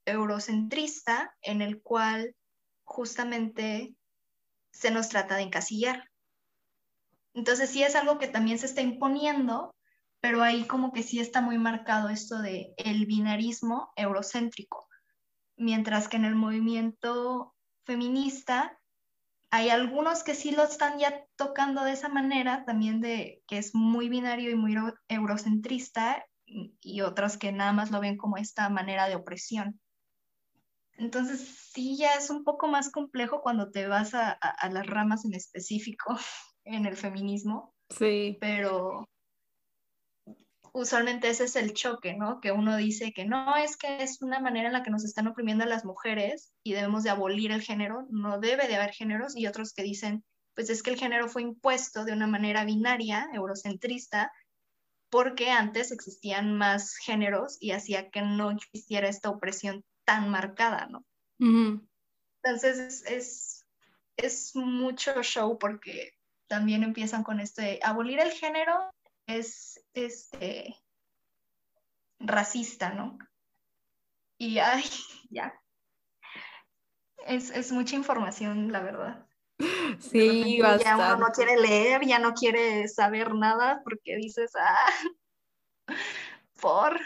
[0.06, 2.34] eurocentrista, en el cual
[2.84, 3.94] justamente
[4.72, 6.10] se nos trata de encasillar.
[7.34, 9.74] Entonces sí es algo que también se está imponiendo,
[10.20, 14.88] pero ahí como que sí está muy marcado esto de el binarismo eurocéntrico,
[15.56, 17.53] mientras que en el movimiento
[17.84, 18.78] feminista
[19.54, 23.72] hay algunos que sí lo están ya tocando de esa manera, también de que es
[23.72, 24.74] muy binario y muy
[25.08, 29.80] eurocentrista, y otros que nada más lo ven como esta manera de opresión.
[30.96, 35.24] Entonces, sí, ya es un poco más complejo cuando te vas a, a las ramas
[35.24, 36.16] en específico
[36.64, 37.76] en el feminismo.
[37.90, 38.36] Sí.
[38.40, 39.04] Pero
[40.74, 42.40] usualmente ese es el choque, ¿no?
[42.40, 45.28] Que uno dice que no, es que es una manera en la que nos están
[45.28, 49.36] oprimiendo a las mujeres y debemos de abolir el género, no debe de haber géneros,
[49.36, 53.28] y otros que dicen, pues es que el género fue impuesto de una manera binaria,
[53.32, 54.32] eurocentrista,
[55.10, 61.04] porque antes existían más géneros y hacía que no existiera esta opresión tan marcada, ¿no?
[62.42, 63.64] Entonces es,
[64.16, 66.14] es mucho show porque
[66.48, 68.90] también empiezan con este, abolir el género
[69.26, 70.76] es este
[72.18, 73.18] racista, ¿no?
[74.38, 74.84] Y ay,
[75.30, 75.54] ya.
[77.26, 79.26] Es, mucha información, la verdad.
[80.00, 85.94] Sí, ya uno no quiere leer, ya no quiere saber nada porque dices, ah,
[86.60, 87.00] por.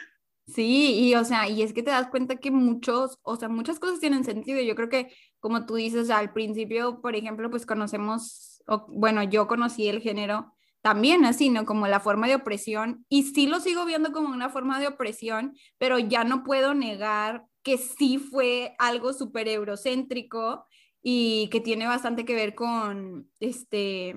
[0.46, 3.78] Sí, y o sea, y es que te das cuenta que muchos, o sea, muchas
[3.78, 4.62] cosas tienen sentido.
[4.62, 8.58] Yo creo que, como tú dices, al principio, por ejemplo, pues conocemos
[8.88, 10.54] bueno, yo conocí el género
[10.88, 11.66] también así, ¿no?
[11.66, 15.54] Como la forma de opresión, y sí lo sigo viendo como una forma de opresión,
[15.76, 20.64] pero ya no puedo negar que sí fue algo súper eurocéntrico
[21.02, 24.14] y que tiene bastante que ver con, este,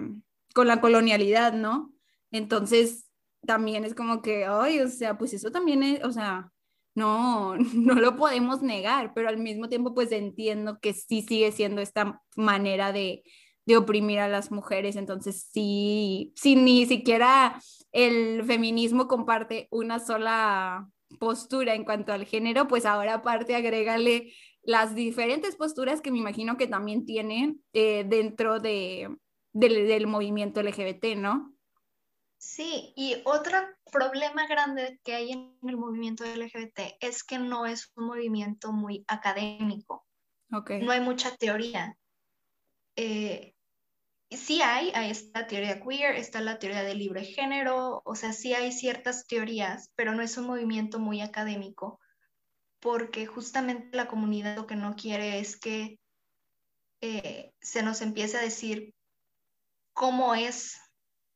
[0.53, 1.91] con la colonialidad, ¿no?
[2.31, 3.11] Entonces,
[3.45, 6.53] también es como que, ay, o sea, pues eso también es, o sea,
[6.95, 11.81] no, no lo podemos negar, pero al mismo tiempo, pues entiendo que sí sigue siendo
[11.81, 13.23] esta manera de,
[13.65, 14.95] de oprimir a las mujeres.
[14.95, 17.59] Entonces, sí, si ni siquiera
[17.91, 20.89] el feminismo comparte una sola
[21.19, 24.33] postura en cuanto al género, pues ahora aparte agrégale
[24.63, 29.09] las diferentes posturas que me imagino que también tienen eh, dentro de,
[29.53, 31.53] del movimiento LGBT, ¿no?
[32.37, 33.59] Sí, y otro
[33.91, 39.05] problema grande que hay en el movimiento LGBT es que no es un movimiento muy
[39.07, 40.07] académico.
[40.51, 40.81] Okay.
[40.81, 41.95] No hay mucha teoría.
[42.95, 43.55] Eh,
[44.29, 48.53] sí hay, hay esta teoría queer, está la teoría del libre género, o sea, sí
[48.53, 51.99] hay ciertas teorías, pero no es un movimiento muy académico,
[52.79, 55.99] porque justamente la comunidad lo que no quiere es que
[57.01, 58.93] eh, se nos empiece a decir
[59.93, 60.79] cómo es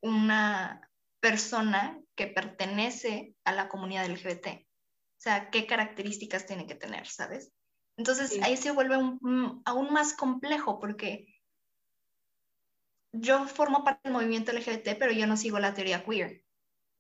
[0.02, 0.90] una
[1.20, 4.48] persona que pertenece a la comunidad LGBT.
[4.48, 7.52] O sea, qué características tiene que tener, ¿sabes?
[7.98, 11.35] Entonces ahí se vuelve aún más complejo porque
[13.20, 16.44] yo formo parte del movimiento LGBT, pero yo no sigo la teoría queer.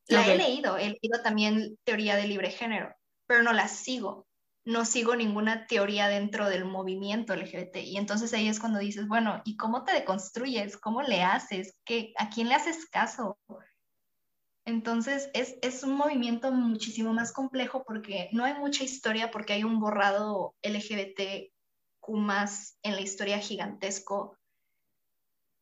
[0.08, 2.96] La he leído, he leído también teoría de libre género,
[3.26, 4.28] pero no la sigo.
[4.64, 7.78] No sigo ninguna teoría dentro del movimiento LGBT.
[7.78, 10.78] Y entonces ahí es cuando dices, bueno, ¿y cómo te deconstruyes?
[10.78, 11.76] ¿Cómo le haces?
[11.86, 13.38] ¿Qué, ¿A quién le haces caso?
[14.66, 19.64] Entonces es, es, un movimiento muchísimo más complejo porque no hay mucha historia, porque hay
[19.64, 21.52] un borrado LGBTQ
[22.10, 24.36] más en la historia gigantesco.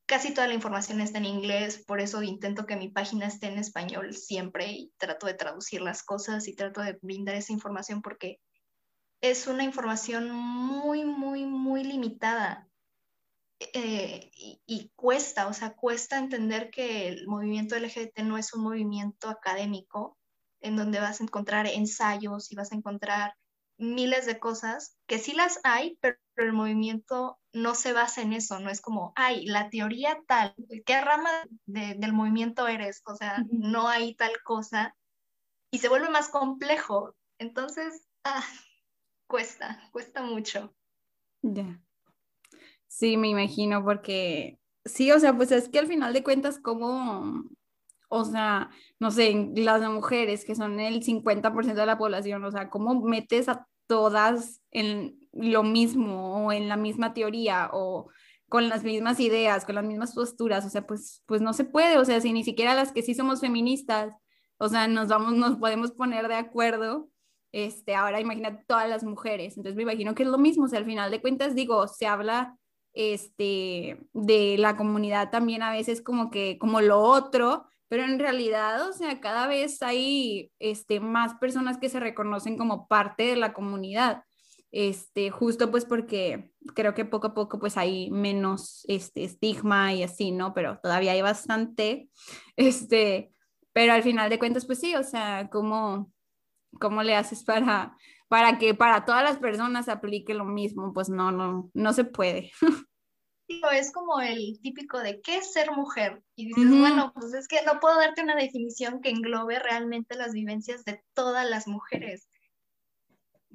[0.06, 3.58] Casi toda la información está en inglés, por eso intento que mi página esté en
[3.58, 8.40] español siempre y trato de traducir las cosas y trato de brindar esa información porque
[9.22, 12.68] es una información muy, muy, muy limitada
[13.74, 19.30] eh, y, cuesta, o sea, cuesta entender que el movimiento LGBT no es un movimiento
[19.30, 20.18] académico
[20.60, 23.36] en donde vas a encontrar ensayos y vas a encontrar
[23.78, 28.60] miles de cosas, que sí las hay, pero el movimiento no se basa en eso,
[28.60, 30.56] no es como, ay, la teoría tal,
[30.86, 31.30] ¿qué rama
[31.66, 33.02] del movimiento eres?
[33.06, 34.96] O sea, no hay tal cosa
[35.72, 37.16] y se vuelve más complejo.
[37.38, 38.44] Entonces, ah,
[39.28, 40.74] cuesta, cuesta mucho.
[41.42, 41.80] Ya.
[42.88, 47.44] Sí, me imagino, porque sí, o sea, pues es que al final de cuentas, como,
[48.08, 48.70] o sea,
[49.00, 53.50] no sé, las mujeres que son el 50% de la población, o sea, ¿cómo metes
[53.50, 58.10] a todas en lo mismo o en la misma teoría o
[58.50, 60.66] con las mismas ideas, con las mismas posturas?
[60.66, 63.14] O sea, pues, pues no se puede, o sea, si ni siquiera las que sí
[63.16, 64.14] somos feministas,
[64.58, 67.10] o sea, nos vamos, nos podemos poner de acuerdo.
[67.52, 70.80] Este, ahora imagínate todas las mujeres, entonces me imagino que es lo mismo, o sea,
[70.80, 72.58] al final de cuentas digo, se habla
[72.94, 78.90] este, de la comunidad también a veces como que, como lo otro, pero en realidad,
[78.90, 83.54] o sea, cada vez hay este, más personas que se reconocen como parte de la
[83.54, 84.24] comunidad,
[84.74, 90.04] este, justo pues porque creo que poco a poco pues hay menos este, estigma y
[90.04, 90.54] así, ¿no?
[90.54, 92.10] Pero todavía hay bastante,
[92.58, 93.32] este,
[93.72, 96.12] pero al final de cuentas pues sí, o sea, ¿cómo,
[96.80, 97.96] cómo le haces para
[98.34, 102.52] para que para todas las personas aplique lo mismo, pues no, no, no se puede.
[103.72, 106.24] Es como el típico de qué es ser mujer.
[106.36, 110.32] Y dices, bueno, pues es que no puedo darte una definición que englobe realmente las
[110.32, 112.28] vivencias de todas las mujeres.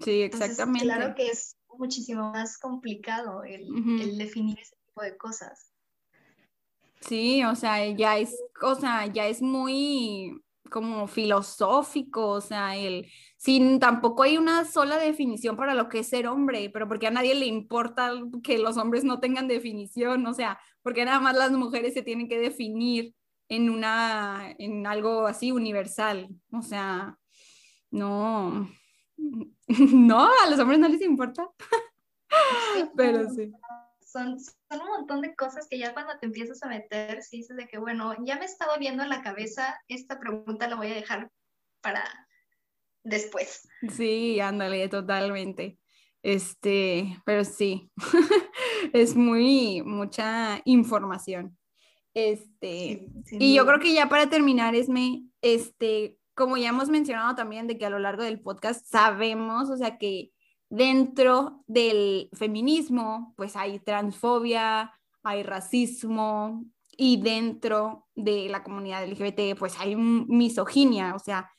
[0.03, 0.85] Sí, exactamente.
[0.85, 3.67] claro que es muchísimo más complicado el,
[4.01, 5.73] el definir ese tipo de cosas.
[7.01, 13.07] Sí, o sea, ya es, o sea, ya es muy como filosófico, o sea, el,
[13.37, 17.11] sin tampoco hay una sola definición para lo que es ser hombre, pero porque a
[17.11, 21.53] nadie le importa que los hombres no tengan definición, o sea, porque nada más las
[21.53, 23.15] mujeres se tienen que definir
[23.49, 27.17] en una, en algo así universal, o sea,
[27.91, 28.69] no,
[29.93, 31.49] no, a los hombres no les importa,
[32.97, 33.53] pero sí
[34.11, 37.57] son, son un montón de cosas que ya cuando te empiezas a meter, si dices
[37.57, 40.95] de que, bueno, ya me estaba viendo en la cabeza, esta pregunta la voy a
[40.95, 41.31] dejar
[41.81, 42.05] para
[43.05, 43.69] después.
[43.91, 45.79] Sí, ándale, totalmente.
[46.23, 47.91] Este, pero sí,
[48.93, 51.57] es muy, mucha información.
[52.15, 57.67] Este, y yo creo que ya para terminar, Esme, este, como ya hemos mencionado también
[57.67, 60.31] de que a lo largo del podcast sabemos, o sea, que
[60.71, 66.65] dentro del feminismo, pues hay transfobia, hay racismo
[66.97, 71.51] y dentro de la comunidad LGBT, pues hay misoginia, o sea,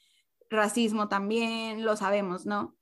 [0.49, 2.77] racismo también, lo sabemos, ¿no?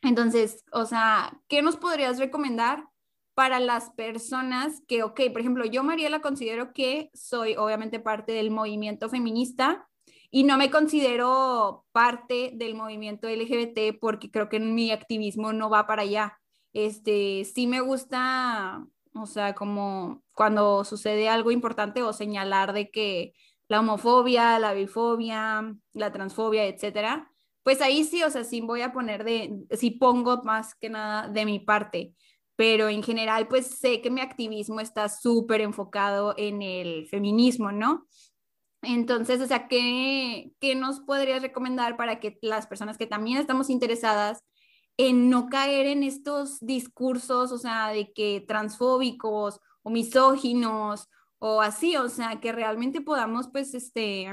[0.00, 2.86] Entonces, o sea, ¿qué nos podrías recomendar
[3.34, 8.52] para las personas que, ok, por ejemplo, yo, Mariela, considero que soy obviamente parte del
[8.52, 9.88] movimiento feminista,
[10.34, 15.86] y no me considero parte del movimiento LGBT porque creo que mi activismo no va
[15.86, 16.38] para allá.
[16.72, 18.82] Este, sí me gusta,
[19.14, 23.34] o sea, como cuando sucede algo importante o señalar de que
[23.68, 27.30] la homofobia, la bifobia, la transfobia, etcétera,
[27.62, 31.28] pues ahí sí, o sea, sí voy a poner de, sí pongo más que nada
[31.28, 32.14] de mi parte,
[32.56, 38.06] pero en general, pues sé que mi activismo está súper enfocado en el feminismo, ¿no?
[38.82, 43.70] Entonces, o sea, ¿qué, ¿qué, nos podrías recomendar para que las personas que también estamos
[43.70, 44.42] interesadas
[44.96, 51.08] en no caer en estos discursos, o sea, de que transfóbicos o misóginos
[51.38, 54.32] o así, o sea, que realmente podamos, pues, este,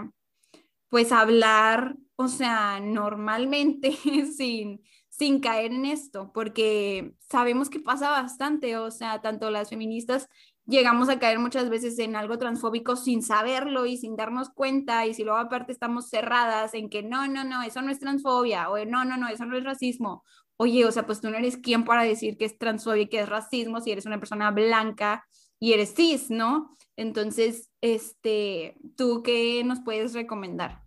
[0.89, 3.91] pues hablar, o sea, normalmente,
[4.35, 10.27] sin, sin caer en esto, porque sabemos que pasa bastante, o sea, tanto las feministas
[10.69, 15.13] llegamos a caer muchas veces en algo transfóbico sin saberlo y sin darnos cuenta y
[15.13, 18.77] si luego aparte estamos cerradas en que no, no, no, eso no es transfobia o
[18.85, 20.23] no, no, no, eso no es racismo.
[20.57, 23.19] Oye, o sea, pues tú no eres quien para decir que es transfobia y que
[23.21, 25.25] es racismo si eres una persona blanca
[25.59, 26.75] y eres cis, ¿no?
[26.95, 30.83] Entonces, este, ¿tú qué nos puedes recomendar?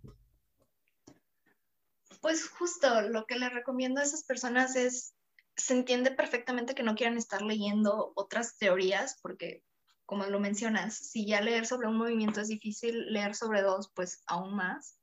[2.21, 5.13] Pues justo lo que le recomiendo a esas personas es,
[5.57, 9.63] se entiende perfectamente que no quieran estar leyendo otras teorías porque
[10.05, 14.21] como lo mencionas, si ya leer sobre un movimiento es difícil, leer sobre dos, pues
[14.27, 14.99] aún más.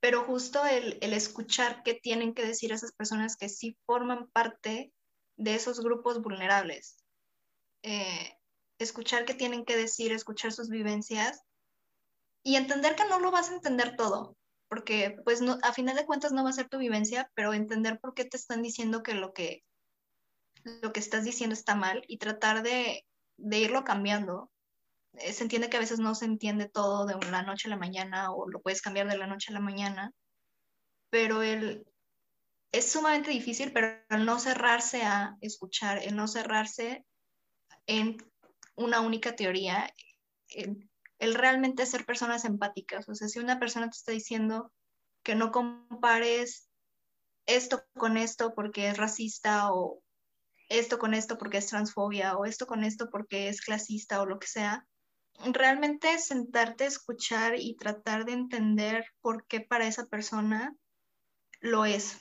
[0.00, 4.92] Pero justo el, escuchar qué tienen que decir esas personas que sí forman parte
[5.36, 6.96] de esos grupos vulnerables.
[7.82, 8.38] Eh,
[8.78, 11.42] escuchar qué tienen que decir, escuchar sus vivencias
[12.42, 14.36] y entender que no lo vas a entender todo,
[14.68, 18.00] porque pues no, a final de cuentas no va a ser tu vivencia, pero entender
[18.00, 19.62] por qué te están diciendo que lo que,
[20.64, 23.04] lo que estás diciendo está mal y tratar de
[23.42, 24.50] de irlo cambiando.
[25.14, 27.76] Eh, se entiende que a veces no se entiende todo de la noche a la
[27.76, 30.12] mañana o lo puedes cambiar de la noche a la mañana,
[31.10, 31.84] pero el,
[32.72, 37.04] es sumamente difícil, pero el no cerrarse a escuchar, el no cerrarse
[37.86, 38.16] en
[38.76, 39.92] una única teoría,
[40.48, 40.88] el,
[41.18, 43.08] el, realmente ser personas empáticas.
[43.08, 44.72] O sea, si una persona te está diciendo
[45.22, 46.70] que no compares
[47.46, 50.00] esto con esto porque es racista o
[50.72, 54.38] esto con esto porque es transfobia o esto con esto porque es clasista o lo
[54.38, 54.86] que sea.
[55.44, 60.74] Realmente sentarte a escuchar y tratar de entender por qué para esa persona
[61.60, 62.18] lo es.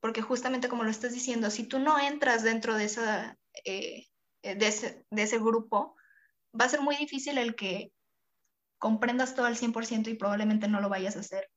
[0.00, 4.06] Porque justamente como lo estás diciendo, si tú no entras dentro de, esa, eh,
[4.42, 5.96] de, ese, de ese grupo,
[6.58, 7.92] va a ser muy difícil el que
[8.78, 11.48] comprendas todo al 100% y probablemente no lo vayas a hacer.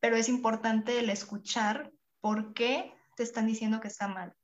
[0.00, 4.34] Pero es importante el escuchar por qué te están diciendo que está mal.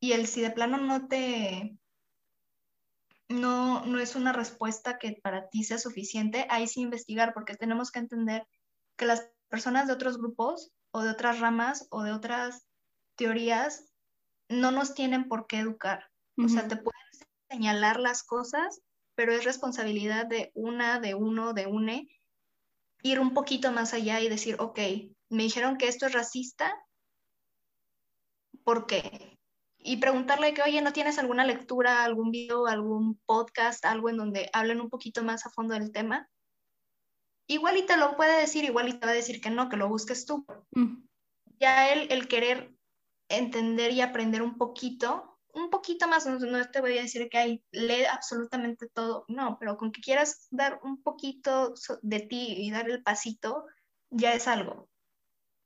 [0.00, 1.76] Y el si de plano no te,
[3.28, 7.90] no, no es una respuesta que para ti sea suficiente, ahí sí investigar, porque tenemos
[7.90, 8.46] que entender
[8.96, 12.66] que las personas de otros grupos o de otras ramas o de otras
[13.16, 13.92] teorías
[14.48, 16.10] no nos tienen por qué educar.
[16.38, 17.00] O sea, te pueden
[17.50, 18.82] señalar las cosas,
[19.14, 22.08] pero es responsabilidad de una, de uno, de une,
[23.02, 24.78] ir un poquito más allá y decir, ok,
[25.30, 26.74] me dijeron que esto es racista,
[28.64, 29.35] ¿por qué?
[29.86, 34.50] Y preguntarle que, oye, ¿no tienes alguna lectura, algún video, algún podcast, algo en donde
[34.52, 36.28] hablen un poquito más a fondo del tema?
[37.46, 39.76] Igual y te lo puede decir, igual y te va a decir que no, que
[39.76, 40.44] lo busques tú.
[40.72, 41.06] Mm.
[41.60, 42.74] Ya el, el querer
[43.28, 47.38] entender y aprender un poquito, un poquito más, no, no, te voy a decir que
[47.38, 52.72] hay, lee absolutamente todo, no, pero con que quieras dar un poquito de ti y
[52.72, 53.64] dar el pasito,
[54.10, 54.88] ya es algo.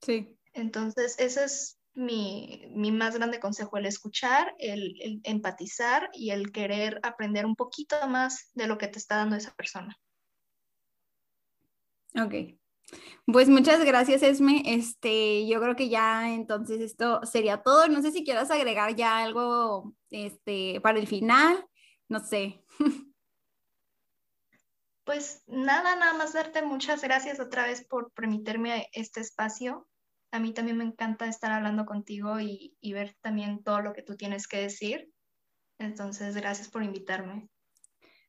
[0.03, 0.37] Sí.
[0.53, 7.47] Entonces, eso es mi, más grande consejo, el escuchar, el, empatizar y el querer aprender
[7.47, 9.99] un poquito más de lo que te está dando esa persona.
[12.21, 12.35] Ok.
[13.27, 14.63] Pues muchas gracias, Esme.
[14.67, 17.87] Este, yo creo que ya entonces esto sería todo.
[17.89, 21.65] No sé si quieras agregar ya algo este, para el final.
[22.09, 22.65] No sé.
[25.03, 29.89] Pues nada, nada más darte muchas gracias otra vez por permitirme este espacio
[30.33, 34.17] a mí también me encanta estar hablando contigo y, ver también todo lo que tú
[34.17, 35.11] tienes que decir.
[35.79, 37.49] Entonces, gracias por invitarme.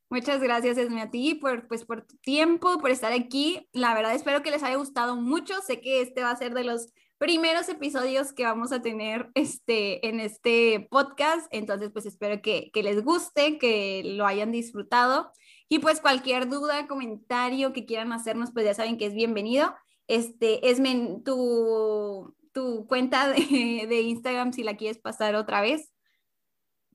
[0.10, 3.70] Muchas gracias, Esme, a ti por, pues, por tu tiempo, por estar aquí.
[3.72, 5.62] La verdad, espero que les haya gustado mucho.
[5.62, 10.06] Sé que este va a ser de los primeros episodios que vamos a tener este,
[10.08, 11.48] en este podcast.
[11.52, 15.32] Entonces, pues espero que, que les guste, que lo hayan disfrutado.
[15.70, 19.74] Y pues cualquier duda, comentario que quieran hacernos, pues ya saben que es bienvenido.
[20.08, 25.92] Este, Esmen, tu, tu cuenta de, Instagram, si la quieres pasar otra vez.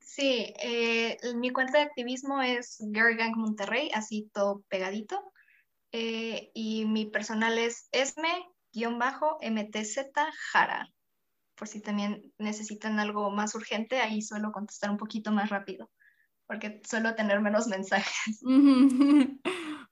[0.01, 5.21] Sí, eh, mi cuenta de activismo es Girl Monterrey, así todo pegadito.
[5.93, 8.47] Eh, y mi personal es esme-mtz
[10.53, 10.93] jara.
[11.55, 15.91] Por si también necesitan algo más urgente, ahí suelo contestar un poquito más rápido,
[16.47, 18.40] porque suelo tener menos mensajes.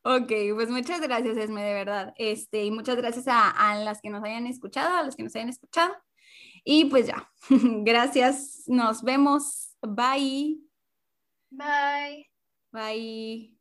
[0.07, 2.12] Ok, pues muchas gracias, Esme, de verdad.
[2.18, 5.34] Este, y muchas gracias a, a las que nos hayan escuchado, a los que nos
[5.34, 5.94] hayan escuchado.
[6.62, 7.30] Y pues ya,
[7.84, 9.74] gracias, nos vemos.
[9.80, 10.61] Bye.
[11.50, 12.30] Bye.
[12.70, 13.53] Bye.